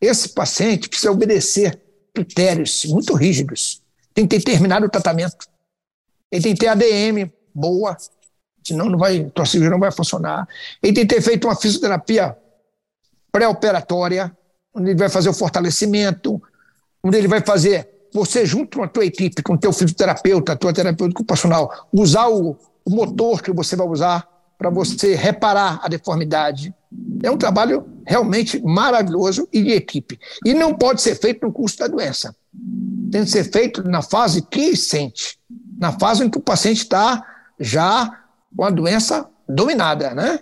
Esse 0.00 0.28
paciente 0.28 0.88
precisa 0.88 1.10
obedecer 1.10 1.80
critérios 2.12 2.84
muito 2.84 3.14
rígidos. 3.14 3.82
Tem 4.12 4.26
que 4.26 4.36
ter 4.38 4.44
terminado 4.44 4.86
o 4.86 4.90
tratamento. 4.90 5.48
Ele 6.30 6.42
tem 6.42 6.54
que 6.54 6.60
ter 6.60 6.68
ADM 6.68 7.32
boa, 7.54 7.96
senão 8.64 8.86
não 8.86 8.98
vai, 8.98 9.30
a 9.34 9.44
cirurgia 9.44 9.70
não 9.70 9.78
vai 9.78 9.92
funcionar. 9.92 10.48
Ele 10.82 10.92
tem 10.92 11.06
que 11.06 11.14
ter 11.14 11.20
feito 11.20 11.46
uma 11.46 11.54
fisioterapia 11.54 12.36
pré-operatória, 13.30 14.36
onde 14.74 14.90
ele 14.90 14.98
vai 14.98 15.08
fazer 15.08 15.28
o 15.28 15.34
fortalecimento, 15.34 16.42
onde 17.02 17.18
ele 17.18 17.28
vai 17.28 17.40
fazer 17.40 17.88
você 18.12 18.46
junto 18.46 18.78
com 18.78 18.84
a 18.84 18.88
tua 18.88 19.04
equipe, 19.04 19.42
com 19.42 19.54
o 19.54 19.58
teu 19.58 19.72
fisioterapeuta, 19.72 20.56
tua 20.56 20.72
terapeuta 20.72 21.12
ocupacional, 21.12 21.88
usar 21.92 22.28
o, 22.28 22.56
o 22.84 22.90
motor 22.90 23.42
que 23.42 23.52
você 23.52 23.74
vai 23.74 23.86
usar 23.86 24.26
para 24.56 24.70
você 24.70 25.14
reparar 25.16 25.80
a 25.82 25.88
deformidade. 25.88 26.72
É 27.22 27.30
um 27.30 27.36
trabalho 27.36 27.84
realmente 28.06 28.62
maravilhoso 28.62 29.48
e 29.52 29.62
de 29.62 29.72
equipe. 29.72 30.18
E 30.44 30.54
não 30.54 30.74
pode 30.74 31.02
ser 31.02 31.16
feito 31.16 31.44
no 31.44 31.52
curso 31.52 31.78
da 31.78 31.88
doença. 31.88 32.34
Tem 33.10 33.24
que 33.24 33.30
ser 33.30 33.44
feito 33.44 33.82
na 33.82 34.00
fase 34.00 34.42
quiescente, 34.42 35.38
na 35.76 35.92
fase 35.98 36.24
em 36.24 36.30
que 36.30 36.38
o 36.38 36.42
paciente 36.42 36.78
está 36.78 37.24
já 37.58 38.23
com 38.56 38.64
a 38.64 38.70
doença 38.70 39.28
dominada, 39.48 40.14
né? 40.14 40.40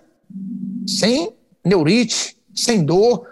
Sem 0.87 1.33
neurite, 1.63 2.37
sem 2.53 2.83
dor, 2.83 3.27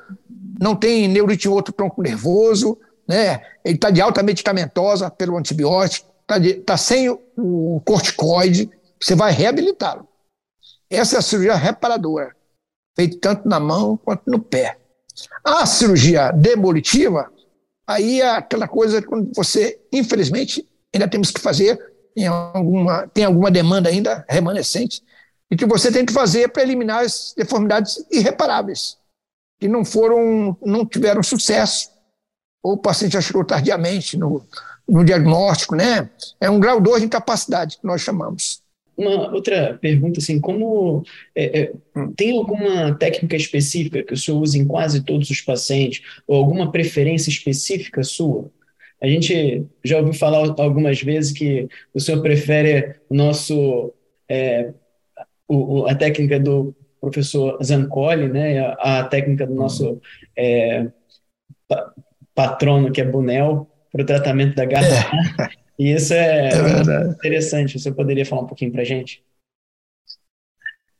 não 0.60 0.76
tem 0.76 1.08
neurite 1.08 1.48
em 1.48 1.52
outro 1.52 1.74
tronco 1.74 2.02
nervoso, 2.02 2.78
né? 3.08 3.42
Ele 3.64 3.76
está 3.76 3.90
de 3.90 4.02
alta 4.02 4.24
medicamentosa 4.24 5.10
pelo 5.10 5.38
antibiótico, 5.38 6.10
está 6.22 6.36
tá 6.66 6.78
sem 6.78 7.10
o, 7.10 7.20
o 7.38 7.82
corticoide, 7.86 8.70
você 9.00 9.16
vai 9.16 9.32
reabilitá-lo. 9.32 10.08
Essa 10.90 11.16
é 11.16 11.20
a 11.20 11.22
cirurgia 11.22 11.56
reparadora, 11.56 12.36
feita 12.96 13.18
tanto 13.20 13.48
na 13.48 13.60
mão 13.60 13.98
quanto 13.98 14.24
no 14.30 14.40
pé. 14.40 14.78
A 15.44 15.66
cirurgia 15.66 16.32
demolitiva, 16.32 17.32
aí 17.86 18.22
é 18.22 18.30
aquela 18.30 18.68
coisa 18.68 19.02
quando 19.02 19.32
você, 19.36 19.80
infelizmente, 19.92 20.68
ainda 20.94 21.08
temos 21.08 21.32
que 21.32 21.42
fazer, 21.42 21.91
em 22.16 22.28
alguma, 22.28 23.08
tem 23.08 23.26
alguma 23.26 23.52
demanda 23.52 23.90
ainda 23.90 24.26
remanescente, 24.28 25.02
e 25.50 25.56
que 25.56 25.66
você 25.66 25.92
tem 25.92 26.06
que 26.06 26.14
fazer 26.14 26.50
para 26.50 26.64
eliminar 26.64 27.04
as 27.04 27.34
deformidades 27.36 28.06
irreparáveis, 28.12 28.98
que 29.60 29.68
não 29.68 29.84
foram, 29.84 30.58
não 30.62 30.86
tiveram 30.86 31.22
sucesso 31.22 31.92
ou 32.64 32.74
o 32.74 32.78
paciente 32.78 33.14
já 33.14 33.22
chegou 33.22 33.44
tardiamente 33.44 34.18
no, 34.18 34.46
no 34.88 35.04
diagnóstico, 35.04 35.76
né? 35.76 36.10
É 36.40 36.50
um 36.50 36.60
grau 36.60 36.80
2 36.80 37.02
de 37.02 37.08
incapacidade 37.08 37.78
que 37.78 37.86
nós 37.86 38.02
chamamos. 38.02 38.62
Uma 38.96 39.34
outra 39.34 39.80
pergunta, 39.82 40.20
assim, 40.20 40.40
como 40.40 41.04
é, 41.34 41.62
é, 41.62 41.74
tem 42.16 42.38
alguma 42.38 42.94
técnica 42.96 43.36
específica 43.36 44.04
que 44.04 44.14
o 44.14 44.18
senhor 44.18 44.40
usa 44.40 44.58
em 44.58 44.66
quase 44.66 45.02
todos 45.02 45.30
os 45.30 45.42
pacientes, 45.42 46.04
ou 46.28 46.38
alguma 46.38 46.72
preferência 46.72 47.30
específica 47.30 48.04
sua? 48.04 48.52
A 49.02 49.08
gente 49.08 49.66
já 49.84 49.98
ouviu 49.98 50.14
falar 50.14 50.54
algumas 50.62 51.02
vezes 51.02 51.32
que 51.32 51.68
o 51.94 52.00
senhor 52.00 52.22
prefere 52.22 52.96
o 53.10 53.16
nosso 53.16 53.94
é, 54.30 54.74
o, 55.48 55.86
a 55.88 55.96
técnica 55.96 56.40
do 56.40 56.74
professor 57.00 57.62
Zancoli, 57.64 58.30
né, 58.30 58.60
a, 58.60 59.00
a 59.00 59.04
técnica 59.04 59.46
do 59.46 59.56
nosso 59.56 60.00
é, 60.38 60.88
patrono, 62.34 62.92
que 62.92 63.02
é 63.02 63.06
Bunel, 63.06 63.68
para 63.92 64.04
o 64.04 64.06
tratamento 64.06 64.56
da 64.56 64.66
garganta. 64.66 65.44
É. 65.44 65.62
E 65.78 65.94
isso 65.94 66.14
é, 66.14 66.50
é 66.50 67.08
interessante. 67.10 67.80
Você 67.80 67.92
poderia 67.92 68.26
falar 68.26 68.44
um 68.44 68.48
pouquinho 68.48 68.72
para 68.72 68.82
a 68.82 68.86
gente? 68.86 69.24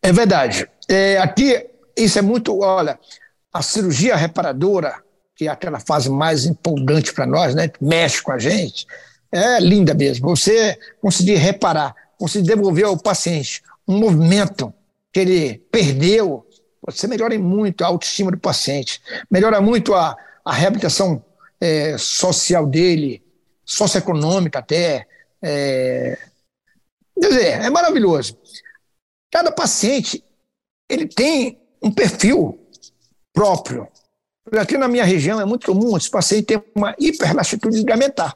É 0.02 0.12
verdade. 0.12 0.68
É, 0.90 1.18
aqui, 1.20 1.70
isso 1.96 2.18
é 2.18 2.22
muito. 2.22 2.60
Olha, 2.60 3.00
a 3.54 3.62
cirurgia 3.62 4.16
reparadora, 4.16 5.04
que 5.42 5.48
é 5.48 5.50
aquela 5.50 5.80
fase 5.80 6.08
mais 6.08 6.46
empolgante 6.46 7.12
para 7.12 7.26
nós, 7.26 7.56
né, 7.56 7.68
mexe 7.82 8.22
com 8.22 8.32
a 8.32 8.38
gente, 8.38 8.86
é 9.32 9.60
linda 9.60 9.92
mesmo. 9.92 10.30
Você 10.30 10.78
conseguir 11.02 11.34
reparar, 11.34 11.96
conseguir 12.16 12.46
devolver 12.46 12.86
ao 12.86 12.96
paciente 12.96 13.64
um 13.88 13.98
movimento 13.98 14.72
que 15.12 15.20
ele 15.20 15.58
perdeu, 15.72 16.48
você 16.86 17.08
melhora 17.08 17.40
muito 17.40 17.84
a 17.84 17.88
autoestima 17.88 18.30
do 18.30 18.38
paciente, 18.38 19.02
melhora 19.32 19.60
muito 19.60 19.96
a, 19.96 20.16
a 20.46 20.54
reabilitação 20.54 21.26
é, 21.60 21.98
social 21.98 22.68
dele, 22.68 23.24
socioeconômica 23.66 24.60
até. 24.60 25.08
É, 25.42 26.20
quer 27.20 27.30
dizer, 27.30 27.62
é 27.64 27.70
maravilhoso. 27.72 28.38
Cada 29.32 29.52
paciente 29.52 30.24
ele 30.88 31.08
tem 31.08 31.60
um 31.82 31.92
perfil 31.92 32.60
próprio. 33.34 33.88
Aqui 34.60 34.78
na 34.78 34.88
minha 34.88 35.06
região 35.06 35.40
é 35.40 35.46
muito 35.46 35.68
comum 35.68 35.96
os 35.96 36.10
pacientes 36.10 36.46
terem 36.48 36.64
uma 36.76 36.96
hiperlaxitude 37.00 37.78
ligamentar. 37.78 38.36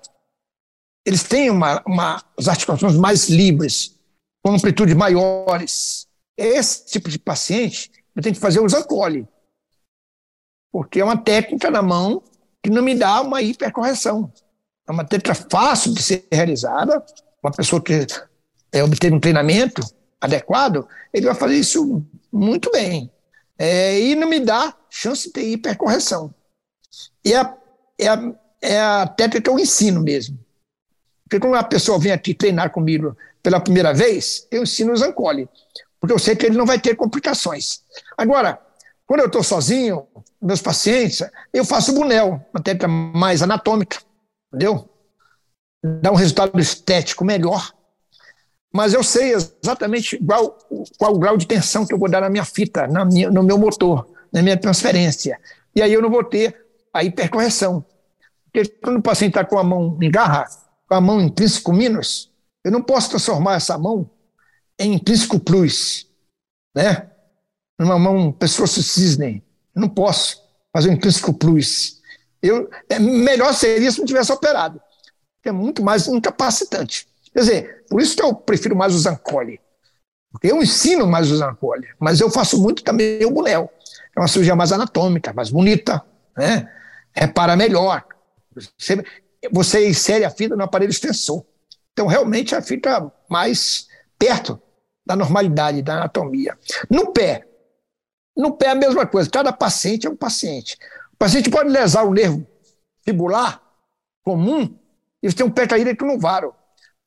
Eles 1.05 1.23
têm 1.23 1.49
uma, 1.49 1.83
uma, 1.85 2.23
as 2.37 2.47
articulações 2.47 2.95
mais 2.95 3.29
livres, 3.29 3.95
com 4.43 4.53
amplitudes 4.53 4.95
maiores. 4.95 6.07
Esse 6.37 6.85
tipo 6.85 7.09
de 7.09 7.19
paciente, 7.19 7.91
eu 8.15 8.21
tenho 8.21 8.35
que 8.35 8.41
fazer 8.41 8.59
o 8.59 8.69
zancole, 8.69 9.27
porque 10.71 10.99
é 10.99 11.03
uma 11.03 11.17
técnica 11.17 11.69
na 11.69 11.81
mão 11.81 12.23
que 12.63 12.69
não 12.69 12.81
me 12.81 12.95
dá 12.95 13.21
uma 13.21 13.41
hipercorreção. 13.41 14.31
É 14.87 14.91
uma 14.91 15.05
técnica 15.05 15.35
fácil 15.49 15.93
de 15.93 16.01
ser 16.01 16.27
realizada, 16.31 17.03
uma 17.43 17.51
pessoa 17.51 17.81
que 17.81 18.05
é, 18.71 18.83
obter 18.83 19.13
um 19.13 19.19
treinamento 19.19 19.81
adequado, 20.19 20.87
ele 21.13 21.27
vai 21.27 21.35
fazer 21.35 21.55
isso 21.55 22.03
muito 22.31 22.71
bem. 22.71 23.11
É, 23.57 23.99
e 23.99 24.15
não 24.15 24.27
me 24.27 24.39
dá 24.39 24.75
chance 24.89 25.31
de 25.31 25.41
hipercorreção. 25.41 26.33
E 27.23 27.33
é, 27.33 27.53
é, 27.99 28.07
a, 28.07 28.35
é 28.61 28.79
a 28.79 29.15
que 29.41 29.49
eu 29.49 29.59
ensino 29.59 30.01
mesmo. 30.01 30.37
Porque 31.23 31.39
quando 31.39 31.53
uma 31.53 31.63
pessoa 31.63 31.99
vem 31.99 32.11
aqui 32.11 32.33
treinar 32.33 32.71
comigo 32.71 33.17
pela 33.41 33.59
primeira 33.59 33.93
vez, 33.93 34.47
eu 34.51 34.63
ensino 34.63 34.93
o 34.93 34.97
Zancoli, 34.97 35.49
porque 35.99 36.13
eu 36.13 36.19
sei 36.19 36.35
que 36.35 36.45
ele 36.45 36.57
não 36.57 36.65
vai 36.65 36.79
ter 36.79 36.95
complicações. 36.95 37.81
Agora, 38.17 38.59
quando 39.07 39.21
eu 39.21 39.27
estou 39.27 39.43
sozinho, 39.43 40.07
meus 40.41 40.61
pacientes, 40.61 41.23
eu 41.53 41.65
faço 41.65 41.91
o 41.91 41.95
Bunel, 41.95 42.45
uma 42.53 42.63
técnica 42.63 42.87
mais 42.87 43.41
anatômica, 43.41 43.97
entendeu? 44.47 44.89
Dá 46.01 46.11
um 46.11 46.15
resultado 46.15 46.59
estético 46.59 47.23
melhor, 47.23 47.74
mas 48.75 48.93
eu 48.93 49.01
sei 49.01 49.33
exatamente 49.33 50.17
qual, 50.17 50.59
qual 50.97 51.15
o 51.15 51.17
grau 51.17 51.37
de 51.37 51.47
tensão 51.47 51.85
que 51.85 51.93
eu 51.93 51.97
vou 51.97 52.09
dar 52.09 52.19
na 52.19 52.29
minha 52.29 52.43
fita, 52.43 52.85
na 52.85 53.05
minha, 53.05 53.31
no 53.31 53.41
meu 53.41 53.57
motor, 53.57 54.05
na 54.33 54.41
minha 54.41 54.57
transferência. 54.57 55.39
E 55.73 55.81
aí 55.81 55.93
eu 55.93 56.01
não 56.01 56.09
vou 56.09 56.25
ter 56.25 56.61
a 56.93 57.01
hipercorreção. 57.01 57.85
Porque 58.43 58.67
quando 58.83 58.97
o 58.97 59.01
paciente 59.01 59.29
está 59.29 59.45
com 59.45 59.57
a 59.57 59.63
mão 59.63 59.97
em 60.01 60.11
garra, 60.11 60.45
com 60.89 60.93
a 60.93 60.99
mão 60.99 61.21
intrínseco 61.21 61.71
minus, 61.71 62.29
eu 62.65 62.71
não 62.71 62.81
posso 62.81 63.11
transformar 63.11 63.55
essa 63.55 63.77
mão 63.77 64.09
em 64.77 64.95
intrínseco 64.95 65.39
plus, 65.39 66.05
né? 66.75 67.09
Numa 67.79 67.97
mão 67.97 68.29
pessoa 68.29 68.67
cisne. 68.67 69.41
Eu 69.73 69.83
não 69.83 69.89
posso 69.89 70.43
fazer 70.73 70.89
um 70.89 70.93
intrínseco 70.93 71.33
plus. 71.33 72.01
Eu, 72.41 72.69
é, 72.89 72.99
melhor 72.99 73.53
seria 73.53 73.89
se 73.89 73.99
não 73.99 74.05
tivesse 74.05 74.33
operado, 74.33 74.81
é 75.45 75.51
muito 75.53 75.81
mais 75.81 76.07
incapacitante. 76.07 77.07
Quer 77.35 77.39
dizer, 77.41 77.85
por 77.89 78.01
isso 78.01 78.15
que 78.15 78.23
eu 78.23 78.33
prefiro 78.33 78.77
mais 78.77 78.95
o 78.95 78.97
Zancoli. 78.97 79.59
Porque 80.31 80.49
eu 80.49 80.63
ensino 80.63 81.05
mais 81.05 81.29
o 81.29 81.35
Zancoli, 81.35 81.85
mas 81.99 82.21
eu 82.21 82.31
faço 82.31 82.61
muito 82.61 82.81
também 82.81 83.25
o 83.25 83.31
Bunel. 83.31 83.69
É 84.15 84.19
uma 84.21 84.27
cirurgia 84.29 84.55
mais 84.55 84.71
anatômica, 84.71 85.33
mais 85.33 85.49
bonita, 85.49 86.01
né? 86.37 86.71
repara 87.11 87.57
melhor. 87.57 88.05
Você, 88.77 89.03
você 89.51 89.89
insere 89.89 90.23
a 90.23 90.29
fita 90.29 90.55
no 90.55 90.63
aparelho 90.63 90.91
extensor. 90.91 91.45
Então, 91.91 92.07
realmente, 92.07 92.55
a 92.55 92.61
fita 92.61 93.11
mais 93.29 93.87
perto 94.17 94.61
da 95.05 95.13
normalidade, 95.13 95.81
da 95.81 95.95
anatomia. 95.95 96.57
No 96.89 97.11
pé, 97.11 97.45
no 98.35 98.53
pé 98.53 98.67
é 98.67 98.69
a 98.69 98.75
mesma 98.75 99.05
coisa, 99.05 99.29
cada 99.29 99.51
paciente 99.51 100.07
é 100.07 100.09
um 100.09 100.15
paciente. 100.15 100.77
O 101.13 101.17
paciente 101.17 101.49
pode 101.49 101.69
lesar 101.69 102.03
o 102.03 102.13
nervo 102.13 102.47
fibular 103.03 103.61
comum 104.23 104.73
e 105.21 105.31
tem 105.33 105.45
um 105.45 105.51
pé 105.51 105.67
caído 105.67 106.05
no 106.05 106.17
varo, 106.17 106.55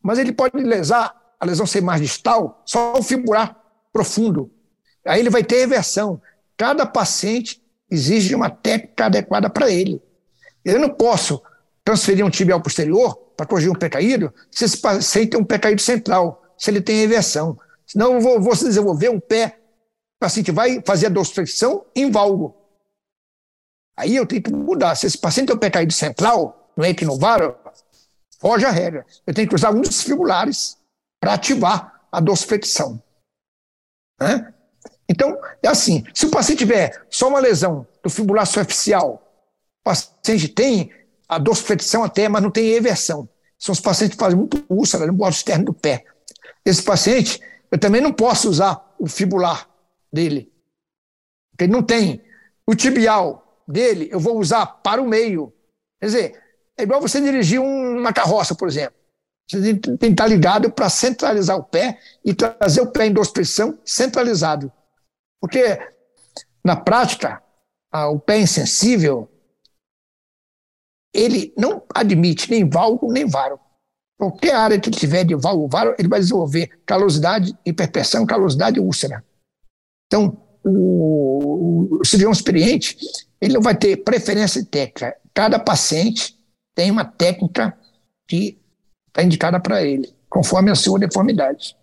mas 0.02 0.18
ele 0.18 0.32
pode 0.32 0.56
lesar, 0.58 1.14
a 1.38 1.46
lesão 1.46 1.66
ser 1.66 1.80
mais 1.80 2.00
distal, 2.00 2.62
só 2.64 2.94
o 2.94 3.02
fibular 3.02 3.56
profundo. 3.92 4.50
Aí 5.06 5.20
ele 5.20 5.30
vai 5.30 5.42
ter 5.42 5.60
reversão. 5.60 6.20
Cada 6.56 6.84
paciente 6.84 7.62
exige 7.90 8.34
uma 8.34 8.50
técnica 8.50 9.06
adequada 9.06 9.48
para 9.48 9.70
ele. 9.70 10.02
Eu 10.64 10.78
não 10.78 10.90
posso 10.90 11.42
transferir 11.84 12.24
um 12.24 12.30
tibial 12.30 12.60
posterior 12.60 13.14
para 13.36 13.46
corrigir 13.46 13.70
um 13.70 13.74
pé 13.74 13.88
caído 13.88 14.32
se 14.50 14.64
esse 14.64 14.76
paciente 14.78 15.30
tem 15.30 15.40
um 15.40 15.44
pé 15.44 15.58
caído 15.58 15.80
central, 15.80 16.42
se 16.58 16.70
ele 16.70 16.80
tem 16.80 16.96
reversão. 16.96 17.58
Senão 17.86 18.14
eu 18.14 18.20
vou, 18.20 18.40
vou 18.40 18.54
desenvolver 18.54 19.08
um 19.08 19.20
pé, 19.20 19.58
o 20.16 20.20
paciente 20.20 20.50
vai 20.50 20.82
fazer 20.84 21.06
a 21.06 21.10
dorsiflexão 21.10 21.86
em 21.94 22.10
valgo. 22.10 22.54
Aí 23.96 24.14
eu 24.14 24.26
tenho 24.26 24.42
que 24.42 24.52
mudar. 24.52 24.94
Se 24.94 25.06
esse 25.06 25.16
paciente 25.16 25.46
tem 25.46 25.56
um 25.56 25.58
pé 25.58 25.70
caído 25.70 25.92
central, 25.92 26.72
no 26.76 26.84
equinovaro, 26.84 27.56
foge 28.38 28.64
a 28.64 28.70
regra. 28.70 29.04
Eu 29.26 29.34
tenho 29.34 29.48
que 29.48 29.54
usar 29.54 29.70
um 29.70 29.80
dos 29.80 30.02
fibulares 30.02 30.78
para 31.20 31.34
ativar 31.34 32.02
a 32.10 32.20
dorsiflexão. 32.20 33.02
Né? 34.20 34.54
Então, 35.08 35.38
é 35.62 35.68
assim: 35.68 36.04
se 36.14 36.26
o 36.26 36.30
paciente 36.30 36.58
tiver 36.58 37.06
só 37.10 37.28
uma 37.28 37.40
lesão 37.40 37.86
do 38.02 38.10
fibular 38.10 38.46
superficial, 38.46 39.22
o 39.80 39.84
paciente 39.84 40.48
tem 40.48 40.92
a 41.28 41.38
dorsiflexão 41.38 42.04
até, 42.04 42.28
mas 42.28 42.42
não 42.42 42.50
tem 42.50 42.68
eversão. 42.70 43.28
São 43.58 43.72
os 43.72 43.80
pacientes 43.80 44.16
que 44.16 44.22
fazem 44.22 44.38
muito 44.38 44.64
úlcera 44.68 45.06
no 45.06 45.12
bordo 45.12 45.34
externo 45.34 45.66
do 45.66 45.74
pé. 45.74 46.04
Esse 46.64 46.82
paciente, 46.82 47.40
eu 47.70 47.78
também 47.78 48.00
não 48.00 48.12
posso 48.12 48.48
usar 48.48 48.94
o 48.98 49.06
fibular 49.06 49.68
dele, 50.12 50.52
porque 51.50 51.64
ele 51.64 51.72
não 51.72 51.82
tem. 51.82 52.22
O 52.66 52.74
tibial 52.74 53.62
dele, 53.66 54.08
eu 54.12 54.20
vou 54.20 54.38
usar 54.38 54.66
para 54.66 55.02
o 55.02 55.08
meio. 55.08 55.52
Quer 56.00 56.06
dizer, 56.06 56.42
é 56.78 56.84
igual 56.84 57.00
você 57.00 57.20
dirigir 57.20 57.60
uma 57.60 58.12
carroça, 58.12 58.54
por 58.54 58.68
exemplo. 58.68 58.96
Você 59.50 59.74
tem 59.74 59.96
que 59.98 60.06
estar 60.06 60.26
ligado 60.26 60.70
para 60.70 60.88
centralizar 60.88 61.56
o 61.56 61.64
pé 61.64 61.98
e 62.24 62.32
trazer 62.32 62.82
o 62.82 62.92
pé 62.92 63.06
em 63.06 63.12
dorsiflexão 63.12 63.78
centralizado. 63.84 64.70
Porque, 65.40 65.78
na 66.64 66.76
prática, 66.76 67.42
o 67.92 68.20
pé 68.20 68.38
insensível, 68.38 69.28
ele 71.12 71.52
não 71.56 71.82
admite 71.92 72.50
nem 72.50 72.68
valgo 72.68 73.10
nem 73.12 73.26
varo. 73.26 73.58
Qualquer 74.18 74.54
área 74.54 74.80
que 74.80 74.88
ele 74.88 74.96
tiver 74.96 75.24
de 75.24 75.34
valgo 75.34 75.68
varo, 75.68 75.94
ele 75.98 76.08
vai 76.08 76.20
desenvolver 76.20 76.80
calosidade, 76.84 77.56
hiperpressão, 77.64 78.26
calosidade 78.26 78.78
e 78.78 78.80
úlcera. 78.80 79.24
Então, 80.06 80.40
o, 80.64 81.98
o 82.00 82.04
cirurgião 82.04 82.32
experiente, 82.32 82.98
ele 83.40 83.54
não 83.54 83.62
vai 83.62 83.76
ter 83.76 83.96
preferência 83.98 84.64
técnica. 84.64 85.16
Cada 85.32 85.58
paciente 85.58 86.37
tem 86.78 86.92
uma 86.92 87.04
técnica 87.04 87.76
que 88.28 88.56
está 89.08 89.24
indicada 89.24 89.58
para 89.58 89.84
ele, 89.84 90.14
conforme 90.30 90.70
a 90.70 90.76
sua 90.76 90.96
deformidade. 90.96 91.76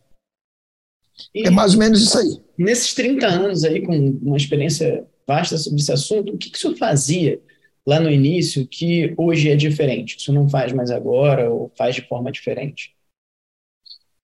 E 1.34 1.46
é 1.46 1.50
mais 1.50 1.74
ou 1.74 1.80
menos 1.80 2.02
isso 2.02 2.18
aí. 2.18 2.42
Nesses 2.58 2.94
30 2.94 3.28
anos 3.28 3.66
aí, 3.66 3.86
com 3.86 3.94
uma 3.94 4.38
experiência 4.38 5.06
vasta 5.28 5.58
sobre 5.58 5.82
esse 5.82 5.92
assunto, 5.92 6.34
o 6.34 6.38
que, 6.38 6.50
que 6.50 6.58
o 6.58 6.62
senhor 6.62 6.78
fazia 6.78 7.42
lá 7.86 8.00
no 8.00 8.10
início 8.10 8.66
que 8.66 9.14
hoje 9.18 9.50
é 9.50 9.56
diferente? 9.58 10.24
Senhor 10.24 10.42
não 10.42 10.50
faz 10.50 10.72
mais 10.72 10.90
agora 10.90 11.52
ou 11.52 11.70
faz 11.78 11.94
de 11.94 12.08
forma 12.08 12.32
diferente? 12.32 12.96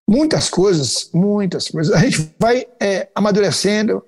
Muitas 0.09 0.49
coisas, 0.49 1.09
muitas 1.13 1.67
coisas. 1.67 1.93
A 1.93 1.99
gente 1.99 2.33
vai 2.39 2.65
é, 2.81 3.09
amadurecendo, 3.13 4.01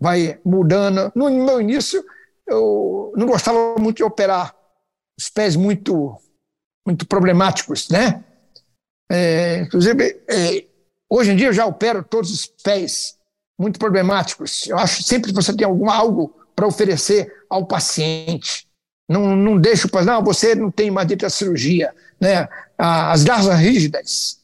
vai 0.00 0.40
mudando. 0.44 1.12
No 1.14 1.30
meu 1.30 1.60
início, 1.60 2.04
eu 2.44 3.12
não 3.16 3.26
gostava 3.28 3.76
muito 3.78 3.98
de 3.98 4.02
operar 4.02 4.57
os 5.18 5.28
pés 5.28 5.56
muito, 5.56 6.20
muito 6.86 7.06
problemáticos, 7.06 7.88
né? 7.88 8.24
É, 9.10 9.60
inclusive, 9.60 10.22
é, 10.28 10.68
Hoje 11.10 11.32
em 11.32 11.36
dia 11.36 11.46
eu 11.46 11.52
já 11.52 11.64
opero 11.64 12.04
todos 12.04 12.30
os 12.30 12.46
pés 12.46 13.16
muito 13.58 13.78
problemáticos. 13.78 14.66
Eu 14.66 14.78
acho 14.78 15.02
sempre 15.02 15.30
que 15.30 15.34
você 15.36 15.56
tem 15.56 15.66
algum, 15.66 15.90
algo 15.90 16.34
para 16.54 16.66
oferecer 16.66 17.32
ao 17.48 17.66
paciente. 17.66 18.68
Não, 19.08 19.34
não 19.34 19.58
deixo 19.58 19.88
para 19.88 20.04
não, 20.04 20.22
você 20.22 20.54
não 20.54 20.70
tem 20.70 20.92
direito 20.92 21.24
à 21.24 21.30
cirurgia. 21.30 21.94
Né? 22.20 22.46
As 22.76 23.24
garras 23.24 23.58
rígidas, 23.58 24.40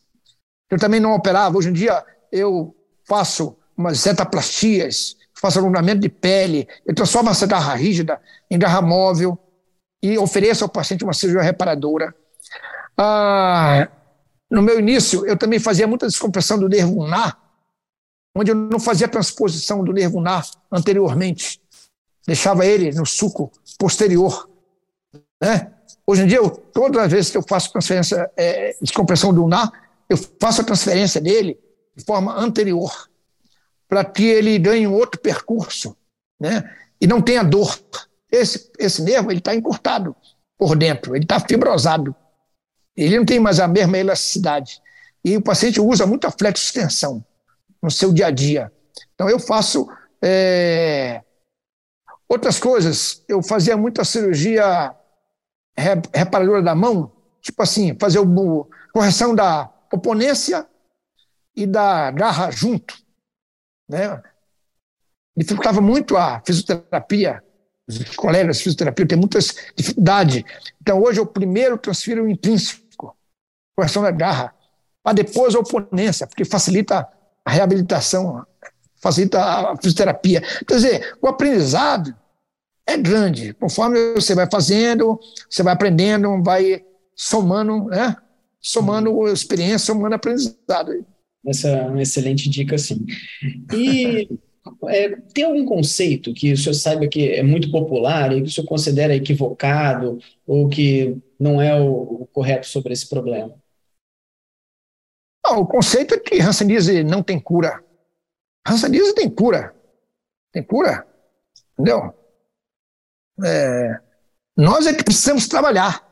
eu 0.71 0.79
também 0.79 1.01
não 1.01 1.15
operava. 1.15 1.59
Hoje 1.59 1.69
em 1.69 1.75
dia 1.75 2.03
eu 2.33 2.75
faço 3.07 3.57
umas 3.77 3.99
zetaplastias, 3.99 5.17
faço 5.39 5.59
alongamento 5.59 6.01
de 6.01 6.09
pele, 6.09 6.67
eu 6.87 6.95
transformo 6.95 7.29
essa 7.29 7.47
garra 7.47 7.75
rígida 7.75 8.19
em 8.51 8.59
garra 8.59 8.81
móvel 8.81 9.39
e 10.05 10.19
ofereço 10.19 10.62
ao 10.62 10.69
paciente 10.69 11.03
uma 11.03 11.14
cirurgia 11.14 11.40
reparadora. 11.40 12.14
Ah, 12.95 13.88
no 14.51 14.61
meu 14.61 14.79
início, 14.79 15.25
eu 15.27 15.35
também 15.35 15.59
fazia 15.59 15.87
muita 15.87 16.07
descompressão 16.07 16.59
do 16.59 16.69
nervo 16.69 16.93
ulnar, 16.93 17.40
onde 18.37 18.51
eu 18.51 18.55
não 18.55 18.79
fazia 18.79 19.09
transposição 19.09 19.83
do 19.83 19.95
nervo 19.95 20.19
ulnar 20.19 20.47
anteriormente. 20.71 21.59
Deixava 22.27 22.67
ele 22.67 22.93
no 22.93 23.07
suco 23.07 23.51
posterior. 23.79 24.47
Né? 25.40 25.73
Hoje 26.07 26.23
em 26.23 26.27
dia, 26.27 26.37
eu, 26.37 26.51
todas 26.51 27.03
as 27.03 27.11
vezes 27.11 27.31
que 27.31 27.38
eu 27.38 27.43
faço 27.43 27.73
transferência, 27.73 28.31
é, 28.37 28.77
descompressão 28.83 29.33
do 29.33 29.40
ulnar, 29.40 29.73
eu 30.07 30.19
faço 30.38 30.61
a 30.61 30.64
transferência 30.64 31.19
dele 31.19 31.59
de 31.97 32.05
forma 32.05 32.37
anterior, 32.37 33.09
para 33.88 34.05
que 34.05 34.25
ele 34.25 34.59
ganhe 34.59 34.87
um 34.87 34.93
outro 34.93 35.19
percurso 35.19 35.97
né? 36.38 36.71
e 37.01 37.07
não 37.07 37.23
tenha 37.23 37.43
dor. 37.43 37.79
Esse, 38.35 38.70
esse 38.79 39.03
nervo 39.03 39.31
está 39.33 39.55
encurtado 39.55 40.14
por 40.59 40.77
dentro, 40.77 41.14
ele 41.14 41.25
está 41.25 41.38
fibrosado. 41.38 42.14
Ele 42.97 43.18
não 43.18 43.25
tem 43.25 43.40
mais 43.40 43.61
a 43.61 43.68
mesma 43.68 43.99
elasticidade. 43.99 44.81
E 45.25 45.37
o 45.37 45.42
paciente 45.42 45.81
usa 45.81 46.07
muita 46.07 46.31
flexo-extensão 46.31 47.25
no 47.83 47.90
seu 47.90 48.12
dia 48.12 48.27
a 48.27 48.31
dia. 48.31 48.73
Então, 49.14 49.29
eu 49.29 49.38
faço. 49.38 49.88
É... 50.23 51.23
Outras 52.29 52.59
coisas, 52.59 53.23
eu 53.29 53.42
fazia 53.42 53.77
muita 53.77 54.05
cirurgia 54.05 54.94
reparadora 55.77 56.62
da 56.62 56.75
mão, 56.75 57.12
tipo 57.40 57.62
assim, 57.62 57.97
fazer 57.99 58.18
o, 58.18 58.68
correção 58.92 59.35
da 59.35 59.70
oponência 59.92 60.66
e 61.55 61.66
da 61.66 62.11
garra 62.11 62.51
junto. 62.51 62.94
Né? 63.88 64.23
Dificultava 65.37 65.81
muito 65.81 66.16
a 66.16 66.40
fisioterapia. 66.44 67.42
Os 67.88 68.16
colegas 68.16 68.57
de 68.57 68.62
fisioterapia 68.62 69.07
têm 69.07 69.18
muita 69.18 69.38
dificuldade. 69.77 70.44
Então, 70.81 71.03
hoje 71.03 71.20
eu 71.20 71.27
primeiro 71.27 71.77
transfiro 71.77 72.25
o 72.25 72.29
intrínseco, 72.29 73.16
correção 73.77 74.03
da 74.03 74.11
garra, 74.11 74.55
para 75.03 75.14
depois 75.14 75.55
a 75.55 75.59
oponência, 75.59 76.27
porque 76.27 76.44
facilita 76.44 77.07
a 77.44 77.51
reabilitação, 77.51 78.44
facilita 78.97 79.42
a 79.42 79.77
fisioterapia. 79.77 80.40
Quer 80.66 80.75
dizer, 80.75 81.16
o 81.20 81.29
aprendizado 81.29 82.16
é 82.87 82.97
grande. 82.97 83.53
Conforme 83.55 84.14
você 84.14 84.35
vai 84.35 84.49
fazendo, 84.51 85.20
você 85.49 85.62
vai 85.62 85.75
aprendendo, 85.75 86.42
vai 86.42 86.83
somando, 87.14 87.85
né? 87.85 88.16
Somando 88.61 89.29
experiência, 89.29 89.87
somando 89.92 90.14
aprendizado. 90.14 91.05
Essa 91.47 91.68
é 91.68 91.83
uma 91.83 92.01
excelente 92.01 92.49
dica, 92.49 92.79
sim. 92.79 93.05
E 93.75 94.27
é, 94.88 95.16
tem 95.33 95.44
algum 95.44 95.64
conceito 95.66 96.33
que 96.33 96.53
o 96.53 96.57
senhor 96.57 96.74
saiba 96.74 97.07
que 97.07 97.31
é 97.31 97.42
muito 97.42 97.70
popular 97.70 98.33
e 98.33 98.42
que 98.42 98.48
o 98.48 98.50
senhor 98.50 98.66
considera 98.66 99.14
equivocado 99.14 100.18
ou 100.46 100.68
que 100.68 101.16
não 101.38 101.61
é 101.61 101.79
o, 101.79 102.22
o 102.22 102.27
correto 102.33 102.66
sobre 102.66 102.92
esse 102.92 103.09
problema? 103.09 103.55
Não, 105.44 105.61
o 105.61 105.66
conceito 105.66 106.14
é 106.14 106.18
que 106.18 106.40
Hanseníase 106.40 107.05
não 107.05 107.22
tem 107.22 107.38
cura. 107.38 107.85
Hanseníase 108.66 109.14
tem 109.14 109.29
cura. 109.29 109.74
Tem 110.50 110.62
cura. 110.62 111.07
Entendeu? 111.74 112.14
É, 113.44 114.00
nós 114.57 114.87
é 114.87 114.94
que 114.94 115.05
precisamos 115.05 115.46
trabalhar. 115.46 116.03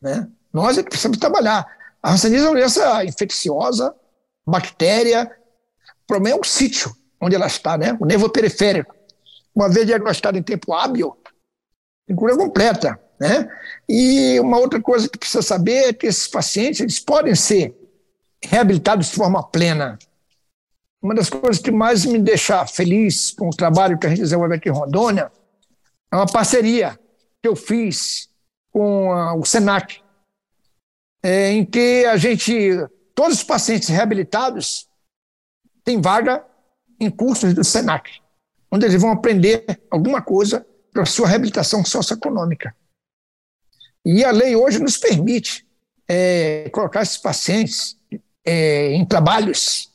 Né? 0.00 0.28
Nós 0.52 0.76
é 0.76 0.82
que 0.82 0.88
precisamos 0.88 1.18
trabalhar. 1.18 1.64
A 2.02 2.12
Hanseníase 2.12 2.46
é 2.46 2.48
uma 2.48 2.56
doença 2.56 3.04
infecciosa, 3.04 3.94
bactéria. 4.44 5.30
O 6.02 6.06
problema 6.08 6.36
é 6.36 6.40
o 6.40 6.44
sítio 6.44 6.92
onde 7.22 7.36
ela 7.36 7.46
está, 7.46 7.78
né? 7.78 7.96
o 8.00 8.04
nervo 8.04 8.28
periférico. 8.28 8.94
Uma 9.54 9.68
vez 9.68 9.86
diagnosticado 9.86 10.36
em 10.36 10.42
tempo 10.42 10.74
hábil, 10.74 11.16
tem 12.04 12.16
cura 12.16 12.36
completa. 12.36 13.00
Né? 13.20 13.48
E 13.88 14.40
uma 14.40 14.58
outra 14.58 14.82
coisa 14.82 15.08
que 15.08 15.16
precisa 15.16 15.42
saber 15.42 15.88
é 15.88 15.92
que 15.92 16.06
esses 16.06 16.26
pacientes 16.26 16.80
eles 16.80 16.98
podem 16.98 17.34
ser 17.36 17.76
reabilitados 18.42 19.10
de 19.10 19.14
forma 19.14 19.40
plena. 19.42 19.96
Uma 21.00 21.14
das 21.14 21.30
coisas 21.30 21.62
que 21.62 21.70
mais 21.70 22.04
me 22.04 22.18
deixa 22.18 22.66
feliz 22.66 23.30
com 23.30 23.48
o 23.48 23.56
trabalho 23.56 23.98
que 23.98 24.06
a 24.06 24.10
gente 24.10 24.22
desenvolve 24.22 24.56
aqui 24.56 24.68
em 24.68 24.72
Rondônia 24.72 25.30
é 26.10 26.16
uma 26.16 26.26
parceria 26.26 26.98
que 27.40 27.48
eu 27.48 27.54
fiz 27.54 28.28
com 28.72 29.12
a, 29.12 29.34
o 29.34 29.44
SENAC, 29.44 30.00
é, 31.22 31.52
em 31.52 31.64
que 31.64 32.04
a 32.06 32.16
gente, 32.16 32.52
todos 33.14 33.38
os 33.38 33.44
pacientes 33.44 33.88
reabilitados 33.88 34.88
têm 35.84 36.00
vaga 36.00 36.44
em 37.02 37.10
cursos 37.10 37.52
do 37.54 37.64
SENAC, 37.64 38.20
onde 38.70 38.86
eles 38.86 39.00
vão 39.00 39.10
aprender 39.10 39.64
alguma 39.90 40.22
coisa 40.22 40.66
para 40.92 41.02
a 41.02 41.06
sua 41.06 41.26
reabilitação 41.26 41.84
socioeconômica. 41.84 42.74
E 44.04 44.24
a 44.24 44.30
lei 44.30 44.56
hoje 44.56 44.78
nos 44.78 44.96
permite 44.96 45.66
é, 46.08 46.68
colocar 46.70 47.02
esses 47.02 47.18
pacientes 47.18 47.96
é, 48.44 48.92
em 48.92 49.04
trabalhos, 49.04 49.92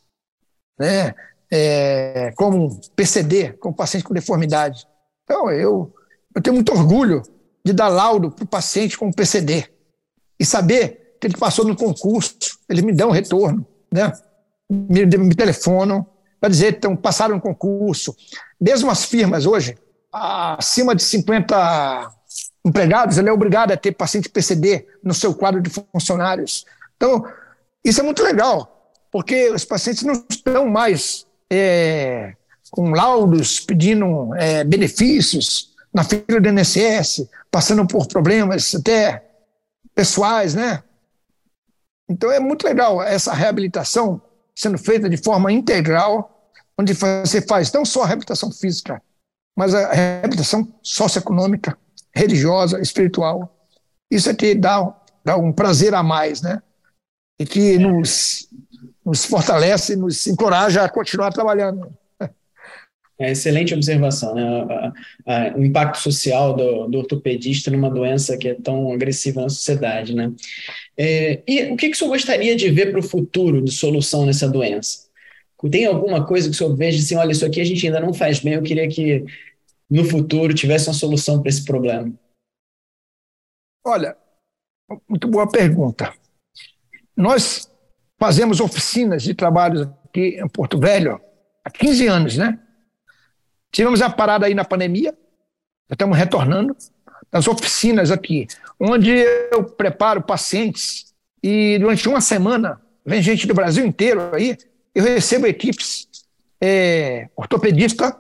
né, 0.80 1.14
é, 1.52 2.32
como 2.36 2.80
PCD, 2.96 3.54
como 3.54 3.76
paciente 3.76 4.04
com 4.04 4.14
deformidade. 4.14 4.86
Então, 5.24 5.50
eu, 5.52 5.94
eu 6.36 6.42
tenho 6.42 6.56
muito 6.56 6.72
orgulho 6.72 7.22
de 7.64 7.74
dar 7.74 7.90
laudo 7.90 8.32
para 8.32 8.44
o 8.44 8.48
paciente 8.48 8.98
com 8.98 9.12
PCD 9.12 9.68
e 10.40 10.46
saber 10.46 11.18
que 11.20 11.28
ele 11.28 11.38
passou 11.38 11.66
no 11.66 11.76
concurso, 11.76 12.36
eles 12.70 12.84
me 12.84 12.94
dão 12.94 13.10
um 13.10 13.14
retorno, 13.14 13.66
né? 13.92 14.14
me, 14.70 15.06
me 15.06 15.36
telefonam 15.36 16.06
para 16.48 16.50
dizer 16.50 16.80
que 16.80 16.96
passaram 16.96 17.36
no 17.36 17.42
concurso. 17.42 18.16
Mesmo 18.60 18.90
as 18.90 19.04
firmas 19.04 19.46
hoje, 19.46 19.78
acima 20.12 20.96
de 20.96 21.04
50 21.04 22.12
empregados, 22.66 23.18
ele 23.18 23.30
é 23.30 23.34
obrigado 23.34 23.72
a 23.72 23.78
ter 23.78 23.92
paciente 23.92 24.30
PCD 24.30 24.88
no 25.04 25.14
seu 25.14 25.34
quadro 25.34 25.62
de 25.62 25.70
funcionários. 25.70 26.66
Então, 26.96 27.26
isso 27.84 28.00
é 28.00 28.04
muito 28.04 28.24
legal, 28.24 28.94
porque 29.12 29.50
os 29.50 29.66
pacientes 29.66 30.04
não 30.04 30.26
estão 30.30 30.68
mais 30.68 31.28
é, 31.50 32.34
com 32.72 32.92
laudos 32.92 33.60
pedindo 33.60 34.34
é, 34.36 34.64
benefícios 34.64 35.76
na 35.94 36.04
fila 36.04 36.40
do 36.40 36.50
INSS, 36.50 37.28
passando 37.52 37.86
por 37.86 38.08
problemas 38.08 38.74
até 38.74 39.24
pessoais, 39.94 40.56
né? 40.56 40.84
Então 42.10 42.32
é 42.32 42.40
muito 42.40 42.66
legal 42.66 43.02
essa 43.02 43.34
reabilitação 43.34 44.22
sendo 44.58 44.78
feita 44.80 45.08
de 45.08 45.18
forma 45.18 45.52
integral, 45.52 46.37
onde 46.80 46.94
você 46.94 47.42
faz 47.42 47.72
não 47.72 47.84
só 47.84 48.04
a 48.04 48.08
reabilitação 48.08 48.52
física, 48.52 49.02
mas 49.58 49.74
a 49.74 49.92
reabilitação 49.92 50.72
socioeconômica, 50.82 51.78
religiosa, 52.16 52.80
espiritual. 52.80 53.54
Isso 54.12 54.30
é 54.30 54.34
que 54.34 54.54
dá, 54.56 54.96
dá 55.26 55.38
um 55.38 55.52
prazer 55.52 55.94
a 55.94 56.04
mais, 56.04 56.42
né? 56.42 56.62
e 57.40 57.46
que 57.46 57.78
nos, 57.78 58.48
nos 59.06 59.26
fortalece, 59.26 59.96
nos 59.96 60.26
encoraja 60.28 60.84
a 60.84 60.90
continuar 60.90 61.32
trabalhando. 61.32 61.92
É 63.20 63.32
excelente 63.32 63.74
observação, 63.74 64.36
né? 64.36 64.94
o 65.56 65.64
impacto 65.64 65.98
social 65.98 66.56
do, 66.56 66.88
do, 66.88 67.00
ortopedista 67.00 67.72
numa 67.72 67.90
doença 67.90 68.38
que 68.38 68.50
é 68.50 68.54
tão 68.54 68.92
agressiva 68.94 69.42
na 69.42 69.50
sociedade, 69.50 70.14
né? 70.14 70.32
É, 70.96 71.42
e 71.48 71.72
o 71.72 71.76
que, 71.76 71.90
que 71.90 71.96
o 71.96 71.98
senhor 71.98 72.12
gostaria 72.12 72.56
de 72.56 72.70
ver 72.70 72.92
para 72.92 73.00
o 73.00 73.04
futuro 73.04 73.60
de 73.60 73.72
solução 73.72 74.24
nessa 74.24 74.48
doença? 74.48 75.07
Tem 75.72 75.86
alguma 75.86 76.26
coisa 76.26 76.48
que 76.48 76.56
o 76.56 76.58
senhor 76.58 76.76
veja 76.76 77.00
assim, 77.00 77.16
olha, 77.16 77.32
isso 77.32 77.46
aqui 77.46 77.60
a 77.60 77.66
gente 77.66 77.86
ainda 77.86 78.00
não 78.00 78.14
faz 78.14 78.40
bem, 78.40 78.54
eu 78.54 78.62
queria 78.62 78.88
que 78.88 79.26
no 79.90 80.04
futuro 80.06 80.54
tivesse 80.54 80.88
uma 80.88 80.94
solução 80.94 81.42
para 81.42 81.50
esse 81.50 81.66
problema? 81.66 82.14
Olha, 83.86 84.16
muito 85.08 85.28
boa 85.28 85.50
pergunta. 85.50 86.14
Nós 87.16 87.72
fazemos 88.20 88.60
oficinas 88.60 89.24
de 89.24 89.34
trabalhos 89.34 89.88
aqui 90.06 90.40
em 90.40 90.48
Porto 90.48 90.80
Velho 90.80 91.20
há 91.64 91.72
15 91.72 92.08
anos, 92.08 92.38
né? 92.38 92.60
Tivemos 93.72 94.02
a 94.02 94.10
parada 94.10 94.46
aí 94.46 94.54
na 94.54 94.64
pandemia, 94.64 95.12
já 95.90 95.94
estamos 95.94 96.18
retornando, 96.18 96.76
das 97.32 97.48
oficinas 97.48 98.12
aqui, 98.12 98.48
onde 98.80 99.12
eu 99.52 99.64
preparo 99.64 100.22
pacientes 100.22 101.14
e 101.44 101.78
durante 101.80 102.08
uma 102.08 102.22
semana 102.22 102.82
vem 103.06 103.22
gente 103.22 103.48
do 103.48 103.54
Brasil 103.54 103.86
inteiro 103.86 104.34
aí, 104.34 104.58
eu 104.98 105.04
recebo 105.04 105.48
equipes 105.48 106.08
é, 106.62 107.30
ortopedista, 107.36 108.20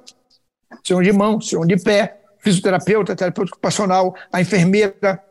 senhor 0.85 1.03
de 1.03 1.11
mão, 1.11 1.41
senhor 1.41 1.65
de 1.65 1.77
pé, 1.77 2.21
fisioterapeuta, 2.39 3.15
terapeuta 3.15 3.51
ocupacional, 3.51 4.15
a 4.31 4.41
enfermeira, 4.41 5.23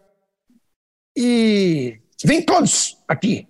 e 1.17 1.99
vem 2.25 2.43
todos 2.43 2.99
aqui 3.09 3.49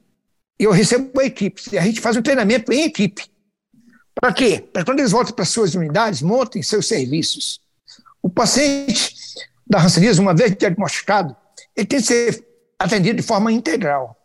eu 0.59 0.71
recebo 0.71 1.21
a 1.21 1.25
equipe. 1.25 1.63
E 1.73 1.79
a 1.79 1.83
gente 1.83 2.01
faz 2.01 2.17
um 2.17 2.23
treinamento 2.23 2.73
em 2.73 2.85
equipe. 2.85 3.25
Para 4.15 4.33
quê? 4.33 4.67
Para 4.73 4.85
quando 4.85 5.01
eles 5.01 5.13
voltam 5.13 5.35
para 5.35 5.45
suas 5.45 5.75
unidades, 5.75 6.23
montem 6.23 6.63
seus 6.63 6.89
serviços. 6.89 7.61
O 8.23 8.31
paciente 8.31 9.15
da 9.67 9.83
hanseníase, 9.83 10.21
uma 10.21 10.35
vez 10.35 10.57
diagnosticado, 10.57 11.37
ele 11.77 11.87
tem 11.87 12.01
que 12.01 12.07
ser 12.07 12.47
atendido 12.79 13.21
de 13.21 13.23
forma 13.23 13.53
integral. 13.53 14.17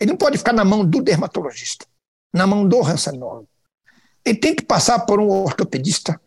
Ele 0.00 0.10
não 0.10 0.16
pode 0.16 0.36
ficar 0.36 0.52
na 0.52 0.64
mão 0.64 0.84
do 0.84 1.00
dermatologista, 1.00 1.86
na 2.36 2.46
mão 2.46 2.66
do 2.68 2.82
hansenólogo. 2.82 3.48
Ele 4.24 4.38
tem 4.38 4.54
que 4.54 4.64
passar 4.64 5.00
por 5.00 5.18
um 5.20 5.28
ortopedista 5.28 6.20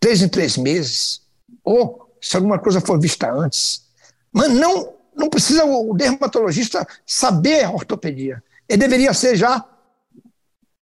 três 0.00 0.22
em 0.22 0.28
três 0.28 0.56
meses, 0.56 1.22
ou 1.64 2.16
se 2.20 2.36
alguma 2.36 2.58
coisa 2.58 2.80
for 2.80 3.00
vista 3.00 3.30
antes. 3.30 3.86
Mas 4.32 4.50
não 4.52 4.94
não 5.16 5.30
precisa 5.30 5.64
o 5.64 5.94
dermatologista 5.94 6.86
saber 7.06 7.66
ortopedia. 7.70 8.44
Ele 8.68 8.78
deveria 8.78 9.14
ser 9.14 9.34
já 9.34 9.64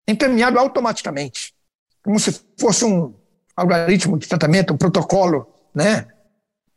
encaminhado 0.06 0.60
automaticamente, 0.60 1.54
como 2.04 2.20
se 2.20 2.42
fosse 2.60 2.84
um 2.84 3.14
algoritmo 3.56 4.18
de 4.18 4.28
tratamento, 4.28 4.74
um 4.74 4.78
protocolo, 4.78 5.48
né? 5.74 6.08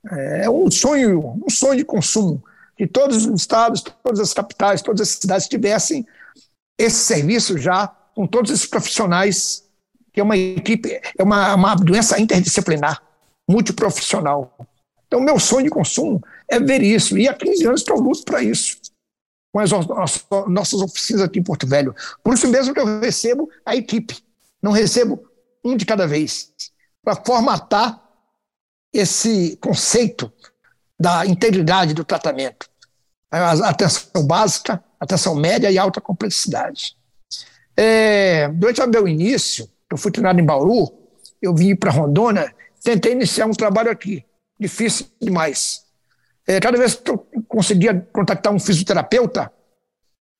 É 0.09 0.49
um 0.49 0.71
sonho, 0.71 1.43
um 1.45 1.51
sonho 1.51 1.79
de 1.79 1.85
consumo 1.85 2.43
que 2.77 2.87
todos 2.87 3.27
os 3.27 3.41
estados, 3.41 3.83
todas 4.03 4.21
as 4.21 4.33
capitais, 4.33 4.83
todas 4.83 5.01
as 5.01 5.09
cidades 5.11 5.49
tivessem 5.49 6.07
esse 6.79 6.97
serviço 6.97 7.59
já 7.59 7.87
com 8.15 8.27
todos 8.27 8.51
esses 8.51 8.67
profissionais, 8.67 9.69
que 10.13 10.21
é 10.21 10.23
uma 10.23 10.37
equipe, 10.37 11.01
é 11.19 11.23
uma, 11.23 11.55
uma 11.55 11.75
doença 11.75 12.21
interdisciplinar, 12.21 13.03
multiprofissional. 13.49 14.57
Então, 15.07 15.21
meu 15.21 15.39
sonho 15.39 15.65
de 15.65 15.71
consumo 15.71 16.23
é 16.49 16.59
ver 16.59 16.83
isso. 16.83 17.19
E 17.19 17.29
há 17.29 17.35
15 17.35 17.67
anos 17.67 17.83
que 17.83 17.93
eu 17.93 17.97
luto 17.97 18.25
para 18.25 18.43
isso. 18.43 18.79
Com 19.53 19.61
as 19.61 19.71
nossas 20.49 20.81
oficinas 20.81 21.23
aqui 21.23 21.39
em 21.39 21.43
Porto 21.43 21.67
Velho. 21.67 21.95
Por 22.23 22.33
isso 22.33 22.49
mesmo 22.49 22.73
que 22.73 22.81
eu 22.81 23.01
recebo 23.01 23.51
a 23.65 23.77
equipe. 23.77 24.17
Não 24.63 24.73
recebo 24.73 25.23
um 25.63 25.77
de 25.77 25.85
cada 25.85 26.07
vez. 26.07 26.53
Para 27.05 27.17
formatar 27.17 28.03
esse 28.93 29.57
conceito 29.57 30.33
da 30.99 31.27
integridade 31.27 31.93
do 31.93 32.05
tratamento. 32.05 32.72
Atenção 33.33 34.27
básica, 34.27 34.85
atenção 35.01 35.35
média 35.35 35.71
e 35.71 35.79
alta 35.79 36.03
complexidade. 36.03 36.97
É, 37.75 38.49
durante 38.49 38.83
o 38.83 38.87
meu 38.87 39.09
início, 39.09 39.67
eu 39.91 39.97
fui 39.97 40.13
treinado 40.13 40.39
em 40.39 40.45
Bauru, 40.45 40.93
eu 41.41 41.55
vim 41.55 41.75
para 41.75 41.91
Rondônia, 41.91 42.55
tentei 42.85 43.13
iniciar 43.13 43.47
um 43.47 43.53
trabalho 43.53 43.91
aqui. 43.91 44.23
Difícil 44.61 45.07
demais. 45.21 45.87
É, 46.47 46.61
cada 46.61 46.77
vez 46.77 46.95
que 46.95 47.11
eu 47.11 47.27
conseguia 47.49 48.07
contactar 48.13 48.53
um 48.53 48.61
fisioterapeuta, 48.61 49.51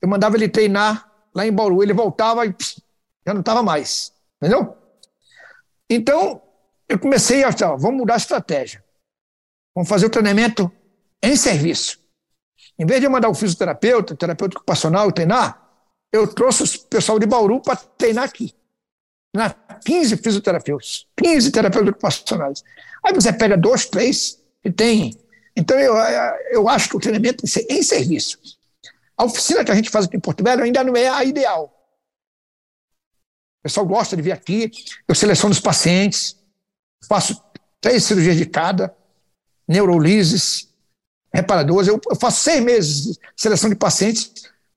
eu 0.01 0.07
mandava 0.07 0.35
ele 0.35 0.47
treinar 0.47 1.09
lá 1.33 1.47
em 1.47 1.51
Bauru. 1.51 1.81
Ele 1.81 1.93
voltava 1.93 2.45
e 2.45 2.53
pss, 2.53 2.81
já 3.25 3.33
não 3.33 3.39
estava 3.39 3.63
mais. 3.63 4.13
Entendeu? 4.41 4.77
Então, 5.89 6.41
eu 6.87 6.99
comecei 6.99 7.43
a 7.43 7.47
achar, 7.47 7.75
vamos 7.75 7.97
mudar 7.97 8.15
a 8.15 8.17
estratégia. 8.17 8.83
Vamos 9.73 9.89
fazer 9.89 10.05
o 10.05 10.09
treinamento 10.09 10.71
em 11.23 11.35
serviço. 11.35 12.02
Em 12.77 12.85
vez 12.85 12.99
de 12.99 13.07
eu 13.07 13.11
mandar 13.11 13.29
o 13.29 13.33
fisioterapeuta, 13.33 14.13
o 14.13 14.17
terapeuta 14.17 14.57
ocupacional 14.57 15.11
treinar, 15.11 15.61
eu 16.11 16.27
trouxe 16.27 16.63
o 16.63 16.79
pessoal 16.87 17.19
de 17.19 17.25
Bauru 17.25 17.61
para 17.61 17.75
treinar 17.75 18.25
aqui. 18.25 18.53
Na 19.35 19.49
15 19.49 20.17
fisioterapeutas, 20.17 21.07
15 21.17 21.51
terapeutas 21.51 21.89
ocupacionais. 21.89 22.63
Aí 23.03 23.13
você 23.13 23.33
pega 23.33 23.57
dois, 23.57 23.85
três 23.85 24.39
e 24.63 24.71
tem. 24.71 25.17
Então 25.55 25.79
eu, 25.79 25.95
eu 26.51 26.69
acho 26.69 26.89
que 26.89 26.97
o 26.97 26.99
treinamento 26.99 27.47
ser 27.47 27.65
em 27.69 27.81
serviço. 27.81 28.39
A 29.17 29.25
oficina 29.25 29.63
que 29.63 29.71
a 29.71 29.75
gente 29.75 29.89
faz 29.89 30.05
aqui 30.05 30.17
em 30.17 30.19
Porto 30.19 30.43
Velho 30.43 30.63
ainda 30.63 30.83
não 30.83 30.95
é 30.95 31.07
a 31.07 31.23
ideal. 31.23 31.65
O 33.59 33.63
pessoal 33.63 33.85
gosta 33.85 34.15
de 34.15 34.21
vir 34.21 34.31
aqui, 34.31 34.69
eu 35.07 35.15
seleciono 35.15 35.53
os 35.53 35.59
pacientes, 35.59 36.37
faço 37.07 37.41
três 37.79 38.03
cirurgias 38.03 38.35
de 38.35 38.45
cada, 38.45 38.95
neurolises, 39.67 40.72
reparadores. 41.33 41.87
Eu, 41.87 41.99
eu 42.09 42.15
faço 42.15 42.41
seis 42.43 42.63
meses 42.63 43.03
de 43.03 43.19
seleção 43.35 43.69
de 43.69 43.75
pacientes, 43.75 44.31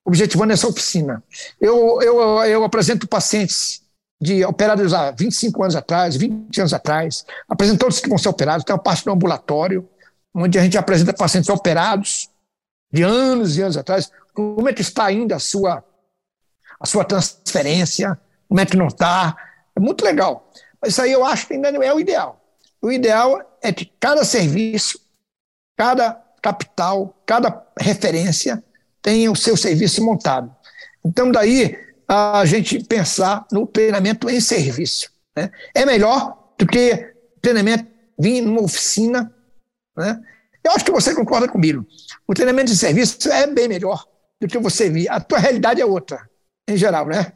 objetivando 0.05 0.53
essa 0.53 0.67
oficina. 0.67 1.23
Eu, 1.61 2.01
eu, 2.01 2.43
eu 2.45 2.65
apresento 2.65 3.07
pacientes 3.07 3.83
de 4.21 4.45
operados 4.45 4.95
há 4.95 5.11
25 5.11 5.63
anos 5.63 5.77
atrás, 5.77 6.17
20 6.17 6.59
anos 6.59 6.73
atrás, 6.73 7.27
apresento 7.49 7.79
todos 7.79 8.01
que 8.01 8.09
vão 8.09 8.17
ser 8.17 8.29
operados, 8.29 8.65
tem 8.65 8.75
uma 8.75 8.83
parte 8.83 9.05
do 9.05 9.13
ambulatório, 9.13 9.87
onde 10.35 10.59
a 10.59 10.63
gente 10.63 10.79
apresenta 10.79 11.13
pacientes 11.13 11.51
operados 11.51 12.31
de 12.91 13.03
anos 13.03 13.57
e 13.59 13.63
anos 13.63 13.77
atrás, 13.77 14.11
como 14.33 14.69
é 14.69 14.73
que 14.73 14.81
está 14.81 15.05
ainda 15.05 15.37
a 15.37 15.39
sua, 15.39 15.85
a 16.81 16.87
sua 16.87 17.05
transferência, 17.05 18.19
como 18.49 18.61
é 18.61 18.67
que 18.67 18.77
não 18.77 18.87
está. 18.87 19.37
É 19.75 19.81
muito 19.81 20.05
legal. 20.05 20.51
Mas 20.81 20.93
isso 20.93 21.03
aí 21.03 21.13
eu 21.13 21.25
acho 21.25 21.47
que 21.47 21.55
ainda 21.55 21.73
não 21.73 21.83
é 21.83 21.93
o 21.93 22.01
ideal. 22.01 22.41
O 22.81 22.93
ideal 22.93 23.59
é 23.63 23.73
que 23.73 23.91
cada 23.99 24.25
serviço, 24.25 25.01
cada 25.77 26.23
capital, 26.47 27.21
cada 27.27 27.67
referência 27.77 28.63
tenha 29.03 29.31
o 29.33 29.37
seu 29.37 29.57
serviço 29.57 30.05
montado. 30.05 30.55
Então, 31.05 31.33
daí 31.33 31.77
a 32.07 32.45
gente 32.45 32.85
pensar 32.85 33.45
no 33.51 33.67
treinamento 33.67 34.31
em 34.31 34.41
serviço. 34.41 35.11
Né? 35.37 35.51
É 35.75 35.85
melhor 35.85 36.53
do 36.57 36.65
que 36.65 37.13
treinamento 37.43 37.87
vir 38.17 38.43
numa 38.43 38.63
oficina. 38.63 39.33
Né? 39.97 40.23
Eu 40.63 40.71
acho 40.71 40.85
que 40.85 40.93
você 40.93 41.13
concorda 41.17 41.49
comigo. 41.49 41.85
O 42.29 42.35
treinamento 42.35 42.71
de 42.71 42.77
serviço 42.77 43.29
é 43.29 43.45
bem 43.49 43.67
melhor 43.67 44.05
do 44.41 44.47
que 44.47 44.59
você 44.59 44.89
vir. 44.89 45.11
A 45.11 45.19
tua 45.19 45.39
realidade 45.39 45.81
é 45.81 45.87
outra, 45.87 46.31
em 46.69 46.77
geral, 46.77 47.07
né? 47.07 47.33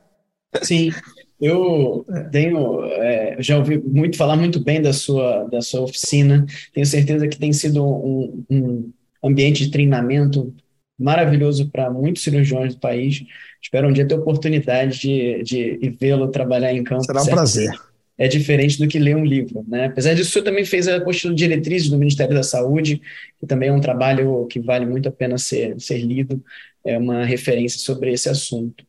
Sim, 0.62 0.92
eu 1.40 2.04
tenho, 2.30 2.84
é, 2.84 3.36
já 3.40 3.56
ouvi 3.56 3.78
muito 3.78 4.16
falar 4.16 4.36
muito 4.36 4.60
bem 4.62 4.80
da 4.80 4.92
sua, 4.92 5.44
da 5.44 5.60
sua 5.62 5.80
oficina. 5.80 6.46
Tenho 6.72 6.86
certeza 6.86 7.26
que 7.26 7.38
tem 7.38 7.52
sido 7.52 7.84
um, 7.84 8.44
um 8.50 8.92
ambiente 9.22 9.64
de 9.64 9.70
treinamento 9.70 10.54
maravilhoso 10.98 11.70
para 11.70 11.90
muitos 11.90 12.22
cirurgiões 12.22 12.74
do 12.74 12.80
país. 12.80 13.24
Espero 13.62 13.88
um 13.88 13.92
dia 13.92 14.06
ter 14.06 14.14
oportunidade 14.14 14.98
de, 14.98 15.42
de 15.42 15.96
vê-lo 15.98 16.28
trabalhar 16.28 16.74
em 16.74 16.84
campo. 16.84 17.04
Será 17.04 17.20
um 17.20 17.24
certo? 17.24 17.36
prazer. 17.36 17.70
É 18.18 18.28
diferente 18.28 18.78
do 18.78 18.86
que 18.86 18.98
ler 18.98 19.16
um 19.16 19.24
livro, 19.24 19.64
né? 19.66 19.86
Apesar 19.86 20.12
disso, 20.12 20.28
o 20.28 20.32
senhor 20.34 20.44
também 20.44 20.62
fez 20.62 20.86
a 20.86 20.96
apostila 20.96 21.32
de 21.32 21.38
diretrizes 21.38 21.88
do 21.88 21.96
Ministério 21.96 22.34
da 22.34 22.42
Saúde, 22.42 23.00
que 23.38 23.46
também 23.46 23.70
é 23.70 23.72
um 23.72 23.80
trabalho 23.80 24.46
que 24.46 24.60
vale 24.60 24.84
muito 24.84 25.08
a 25.08 25.12
pena 25.12 25.38
ser, 25.38 25.80
ser 25.80 25.96
lido, 25.98 26.42
é 26.84 26.98
uma 26.98 27.24
referência 27.24 27.78
sobre 27.78 28.12
esse 28.12 28.28
assunto. 28.28 28.84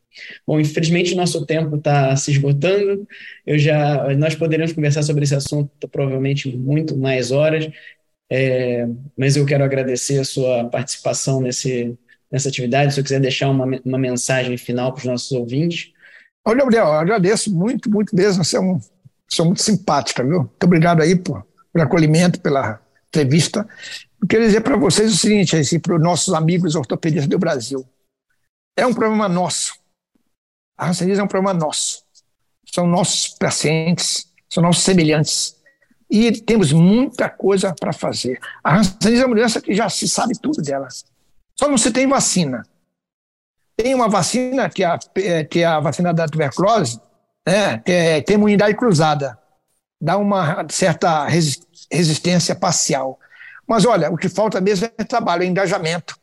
Bom, 0.45 0.59
infelizmente 0.59 1.15
nosso 1.15 1.45
tempo 1.45 1.77
está 1.77 2.13
se 2.17 2.31
esgotando. 2.31 3.07
Eu 3.45 3.57
já, 3.57 4.13
nós 4.15 4.35
poderíamos 4.35 4.73
conversar 4.73 5.03
sobre 5.03 5.23
esse 5.23 5.35
assunto 5.35 5.87
provavelmente 5.87 6.55
muito 6.55 6.97
mais 6.97 7.31
horas, 7.31 7.69
é, 8.31 8.87
mas 9.17 9.35
eu 9.35 9.45
quero 9.45 9.63
agradecer 9.63 10.19
a 10.19 10.23
sua 10.23 10.69
participação 10.69 11.41
nesse, 11.41 11.97
nessa 12.31 12.47
atividade. 12.47 12.91
Se 12.91 12.95
você 12.95 13.03
quiser 13.03 13.19
deixar 13.19 13.49
uma, 13.49 13.65
uma 13.83 13.97
mensagem 13.97 14.55
final 14.57 14.93
para 14.93 14.99
os 14.99 15.05
nossos 15.05 15.31
ouvintes. 15.33 15.91
Olha, 16.45 16.59
Gabriel, 16.59 16.85
eu 16.85 16.93
agradeço 16.93 17.53
muito, 17.53 17.91
muito 17.91 18.15
mesmo. 18.15 18.43
Você 18.43 18.55
é 18.55 18.59
um 18.59 18.79
pessoa 19.29 19.45
muito 19.45 19.61
simpática, 19.61 20.23
viu? 20.23 20.39
Muito 20.39 20.63
obrigado 20.63 21.01
aí 21.01 21.15
por, 21.15 21.45
pelo 21.71 21.85
acolhimento, 21.85 22.39
pela 22.39 22.81
entrevista. 23.07 23.67
Eu 24.21 24.27
queria 24.27 24.47
dizer 24.47 24.61
para 24.61 24.77
vocês 24.77 25.13
o 25.13 25.17
seguinte, 25.17 25.55
assim, 25.55 25.79
para 25.79 25.95
os 25.95 26.01
nossos 26.01 26.33
amigos 26.33 26.75
ortopedistas 26.75 27.27
do 27.27 27.39
Brasil. 27.39 27.85
É 28.77 28.85
um 28.85 28.93
problema 28.93 29.27
nosso 29.27 29.81
a 30.81 30.87
rancenismo 30.87 31.21
é 31.21 31.23
um 31.25 31.27
problema 31.27 31.53
nosso. 31.53 32.03
São 32.73 32.87
nossos 32.87 33.35
pacientes, 33.37 34.25
são 34.49 34.63
nossos 34.63 34.83
semelhantes. 34.83 35.55
E 36.12 36.41
temos 36.41 36.74
muita 36.74 37.30
coisa 37.30 37.74
para 37.74 37.93
fazer. 37.93 38.38
A 38.62 38.74
rancenismo 38.74 39.24
é 39.24 39.28
uma 39.28 39.36
doença 39.36 39.62
que 39.62 39.74
já 39.74 39.88
se 39.88 40.10
sabe 40.10 40.38
tudo 40.38 40.62
dela. 40.62 40.89
Só 41.56 41.69
não 41.69 41.78
se 41.78 41.89
tem 41.89 42.06
vacina. 42.06 42.63
Tem 43.78 43.95
uma 43.95 44.10
vacina, 44.10 44.69
que 44.69 44.84
é 44.84 44.88
a, 44.88 45.00
que 45.50 45.60
é 45.60 45.65
a 45.65 45.80
vacina 45.80 46.13
da 46.13 46.28
tuberculose, 46.28 47.00
né, 47.47 47.78
que 47.78 47.91
é, 47.91 48.21
tem 48.21 48.36
imunidade 48.36 48.76
cruzada. 48.76 49.39
Dá 50.02 50.17
uma 50.17 50.65
certa 50.69 51.26
resistência 51.89 52.56
parcial. 52.56 53.17
Mas 53.65 53.86
olha, 53.86 54.12
o 54.12 54.17
que 54.17 54.28
falta 54.28 54.60
mesmo 54.60 54.89
é 54.97 55.04
trabalho, 55.06 55.43
é 55.43 55.45
engajamento. 55.45 56.19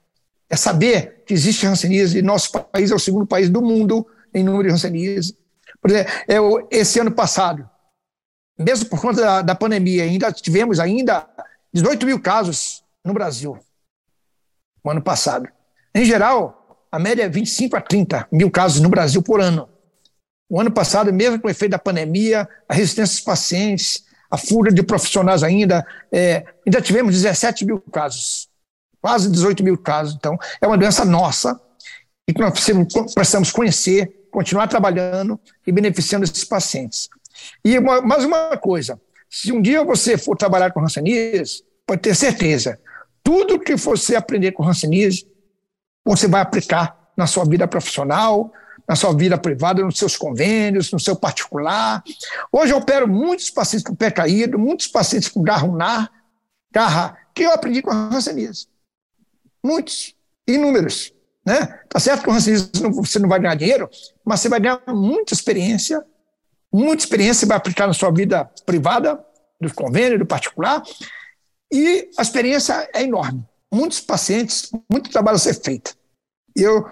É 0.50 0.56
saber 0.56 1.22
que 1.26 1.32
existe 1.32 1.64
rancenismo 1.66 2.18
e 2.18 2.22
nosso 2.22 2.52
país 2.52 2.90
é 2.90 2.94
o 2.94 2.98
segundo 2.98 3.26
país 3.26 3.48
do 3.48 3.62
mundo 3.62 4.06
em 4.34 4.44
número 4.44 4.64
de 4.64 4.70
ranceníase. 4.70 5.34
Por 5.80 5.90
exemplo, 5.90 6.12
eu, 6.26 6.68
esse 6.70 6.98
ano 7.00 7.10
passado, 7.10 7.68
mesmo 8.58 8.86
por 8.86 9.00
conta 9.00 9.20
da, 9.20 9.42
da 9.42 9.54
pandemia, 9.54 10.02
ainda 10.02 10.32
tivemos 10.32 10.80
ainda 10.80 11.28
18 11.72 12.04
mil 12.04 12.20
casos 12.20 12.82
no 13.04 13.12
Brasil, 13.12 13.58
no 14.84 14.90
ano 14.90 15.02
passado. 15.02 15.48
Em 15.94 16.04
geral, 16.04 16.86
a 16.90 16.98
média 16.98 17.22
é 17.22 17.28
25 17.28 17.76
a 17.76 17.80
30 17.80 18.28
mil 18.32 18.50
casos 18.50 18.80
no 18.80 18.88
Brasil 18.88 19.22
por 19.22 19.40
ano. 19.40 19.68
O 20.50 20.60
ano 20.60 20.70
passado, 20.70 21.12
mesmo 21.12 21.38
com 21.38 21.46
o 21.46 21.50
efeito 21.50 21.72
da 21.72 21.78
pandemia, 21.78 22.48
a 22.68 22.74
resistência 22.74 23.16
dos 23.16 23.24
pacientes, 23.24 24.04
a 24.30 24.36
fúria 24.36 24.72
de 24.72 24.82
profissionais 24.82 25.42
ainda, 25.42 25.86
é, 26.10 26.44
ainda 26.66 26.80
tivemos 26.80 27.14
17 27.14 27.64
mil 27.64 27.80
casos, 27.92 28.48
quase 29.00 29.30
18 29.30 29.62
mil 29.62 29.76
casos. 29.76 30.14
Então, 30.14 30.38
é 30.60 30.66
uma 30.66 30.78
doença 30.78 31.04
nossa 31.04 31.60
e 32.26 32.32
que 32.32 32.40
nós 32.40 32.52
precisamos 33.14 33.52
conhecer, 33.52 34.26
continuar 34.30 34.68
trabalhando 34.68 35.38
e 35.66 35.72
beneficiando 35.72 36.24
esses 36.24 36.44
pacientes. 36.44 37.08
E 37.64 37.78
uma, 37.78 38.00
mais 38.00 38.24
uma 38.24 38.56
coisa, 38.56 39.00
se 39.28 39.52
um 39.52 39.60
dia 39.60 39.84
você 39.84 40.16
for 40.16 40.36
trabalhar 40.36 40.72
com 40.72 40.80
Hanseníase, 40.80 41.62
pode 41.86 42.00
ter 42.00 42.14
certeza, 42.14 42.78
tudo 43.22 43.58
que 43.58 43.76
você 43.76 44.16
aprender 44.16 44.52
com 44.52 44.66
Hanseníase, 44.66 45.26
você 46.04 46.26
vai 46.26 46.40
aplicar 46.40 46.96
na 47.16 47.26
sua 47.26 47.44
vida 47.44 47.66
profissional, 47.68 48.52
na 48.88 48.96
sua 48.96 49.12
vida 49.12 49.36
privada, 49.36 49.82
nos 49.82 49.98
seus 49.98 50.16
convênios, 50.16 50.90
no 50.90 50.98
seu 50.98 51.14
particular. 51.14 52.02
Hoje 52.50 52.72
eu 52.72 52.78
opero 52.78 53.06
muitos 53.06 53.50
pacientes 53.50 53.86
com 53.86 53.94
pé 53.94 54.10
caído, 54.10 54.58
muitos 54.58 54.86
pacientes 54.86 55.28
com 55.28 55.42
garra 55.42 55.66
unar, 55.66 56.10
garra, 56.72 57.18
que 57.34 57.42
eu 57.42 57.52
aprendi 57.52 57.82
com 57.82 57.90
a 57.90 57.94
Hanseníase. 57.94 58.66
Muitos, 59.62 60.14
inúmeros. 60.46 61.12
Né? 61.44 61.66
Tá 61.88 61.98
certo 62.00 62.22
que 62.22 62.28
o 62.28 62.32
rancenismo 62.32 62.92
você 62.92 63.18
não 63.18 63.28
vai 63.28 63.40
ganhar 63.40 63.54
dinheiro, 63.54 63.88
mas 64.24 64.40
você 64.40 64.48
vai 64.48 64.60
ganhar 64.60 64.82
muita 64.88 65.34
experiência, 65.34 66.04
muita 66.72 67.02
experiência 67.02 67.46
vai 67.46 67.56
aplicar 67.56 67.86
na 67.86 67.92
sua 67.92 68.10
vida 68.10 68.44
privada, 68.64 69.24
do 69.60 69.72
convênio, 69.74 70.18
do 70.18 70.26
particular, 70.26 70.82
e 71.72 72.10
a 72.16 72.22
experiência 72.22 72.88
é 72.94 73.02
enorme. 73.02 73.44
Muitos 73.72 74.00
pacientes, 74.00 74.70
muito 74.90 75.10
trabalho 75.10 75.36
a 75.36 75.38
ser 75.38 75.54
feito. 75.54 75.96
Eu 76.56 76.88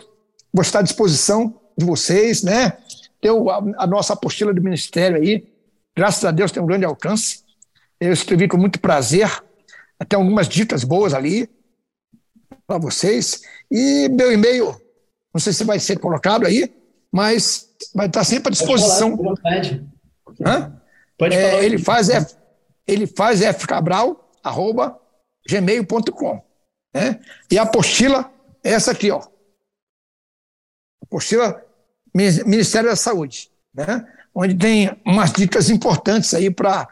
vou 0.52 0.62
estar 0.62 0.80
à 0.80 0.82
disposição 0.82 1.60
de 1.76 1.84
vocês, 1.84 2.42
né? 2.42 2.76
Tem 3.20 3.30
a 3.78 3.86
nossa 3.86 4.12
apostila 4.12 4.52
do 4.52 4.62
Ministério 4.62 5.16
aí, 5.16 5.48
graças 5.96 6.24
a 6.24 6.30
Deus 6.30 6.52
tem 6.52 6.62
um 6.62 6.66
grande 6.66 6.84
alcance. 6.84 7.44
Eu 7.98 8.12
escrevi 8.12 8.46
com 8.46 8.56
muito 8.56 8.78
prazer, 8.80 9.30
até 9.98 10.16
algumas 10.16 10.48
dicas 10.48 10.84
boas 10.84 11.14
ali 11.14 11.48
para 12.66 12.78
vocês. 12.78 13.42
E 13.70 14.08
meu 14.10 14.30
e-mail, 14.32 14.78
não 15.32 15.40
sei 15.40 15.52
se 15.52 15.64
vai 15.64 15.78
ser 15.78 15.98
colocado 15.98 16.46
aí, 16.46 16.74
mas 17.16 17.74
vai 17.94 18.08
estar 18.08 18.24
sempre 18.24 18.48
à 18.48 18.50
disposição. 18.50 19.16
Pode 19.16 19.40
falar? 19.40 20.82
Pode 21.16 21.34
é, 21.34 21.50
falar. 21.50 21.62
Ele 21.64 21.78
faz 21.78 22.10
F, 22.10 22.36
ele 22.86 23.06
faz 23.06 23.40
F 23.40 23.66
Cabral, 23.66 24.30
arroba 24.44 25.00
gmail.com. 25.48 26.44
Né? 26.94 27.18
E 27.50 27.58
a 27.58 27.62
apostila 27.62 28.30
é 28.62 28.72
essa 28.72 28.90
aqui, 28.90 29.10
ó. 29.10 29.26
Apostila 31.02 31.64
Ministério 32.14 32.90
da 32.90 32.96
Saúde, 32.96 33.50
né? 33.72 34.06
onde 34.34 34.54
tem 34.54 34.94
umas 35.06 35.32
dicas 35.32 35.70
importantes 35.70 36.34
aí 36.34 36.50
para. 36.50 36.86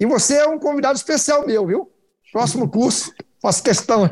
E 0.00 0.06
você 0.06 0.38
é 0.38 0.46
um 0.46 0.58
convidado 0.58 0.96
especial 0.96 1.46
meu, 1.46 1.66
viu? 1.66 1.92
Próximo 2.32 2.70
curso, 2.70 3.14
faço 3.42 3.62
questão. 3.62 4.02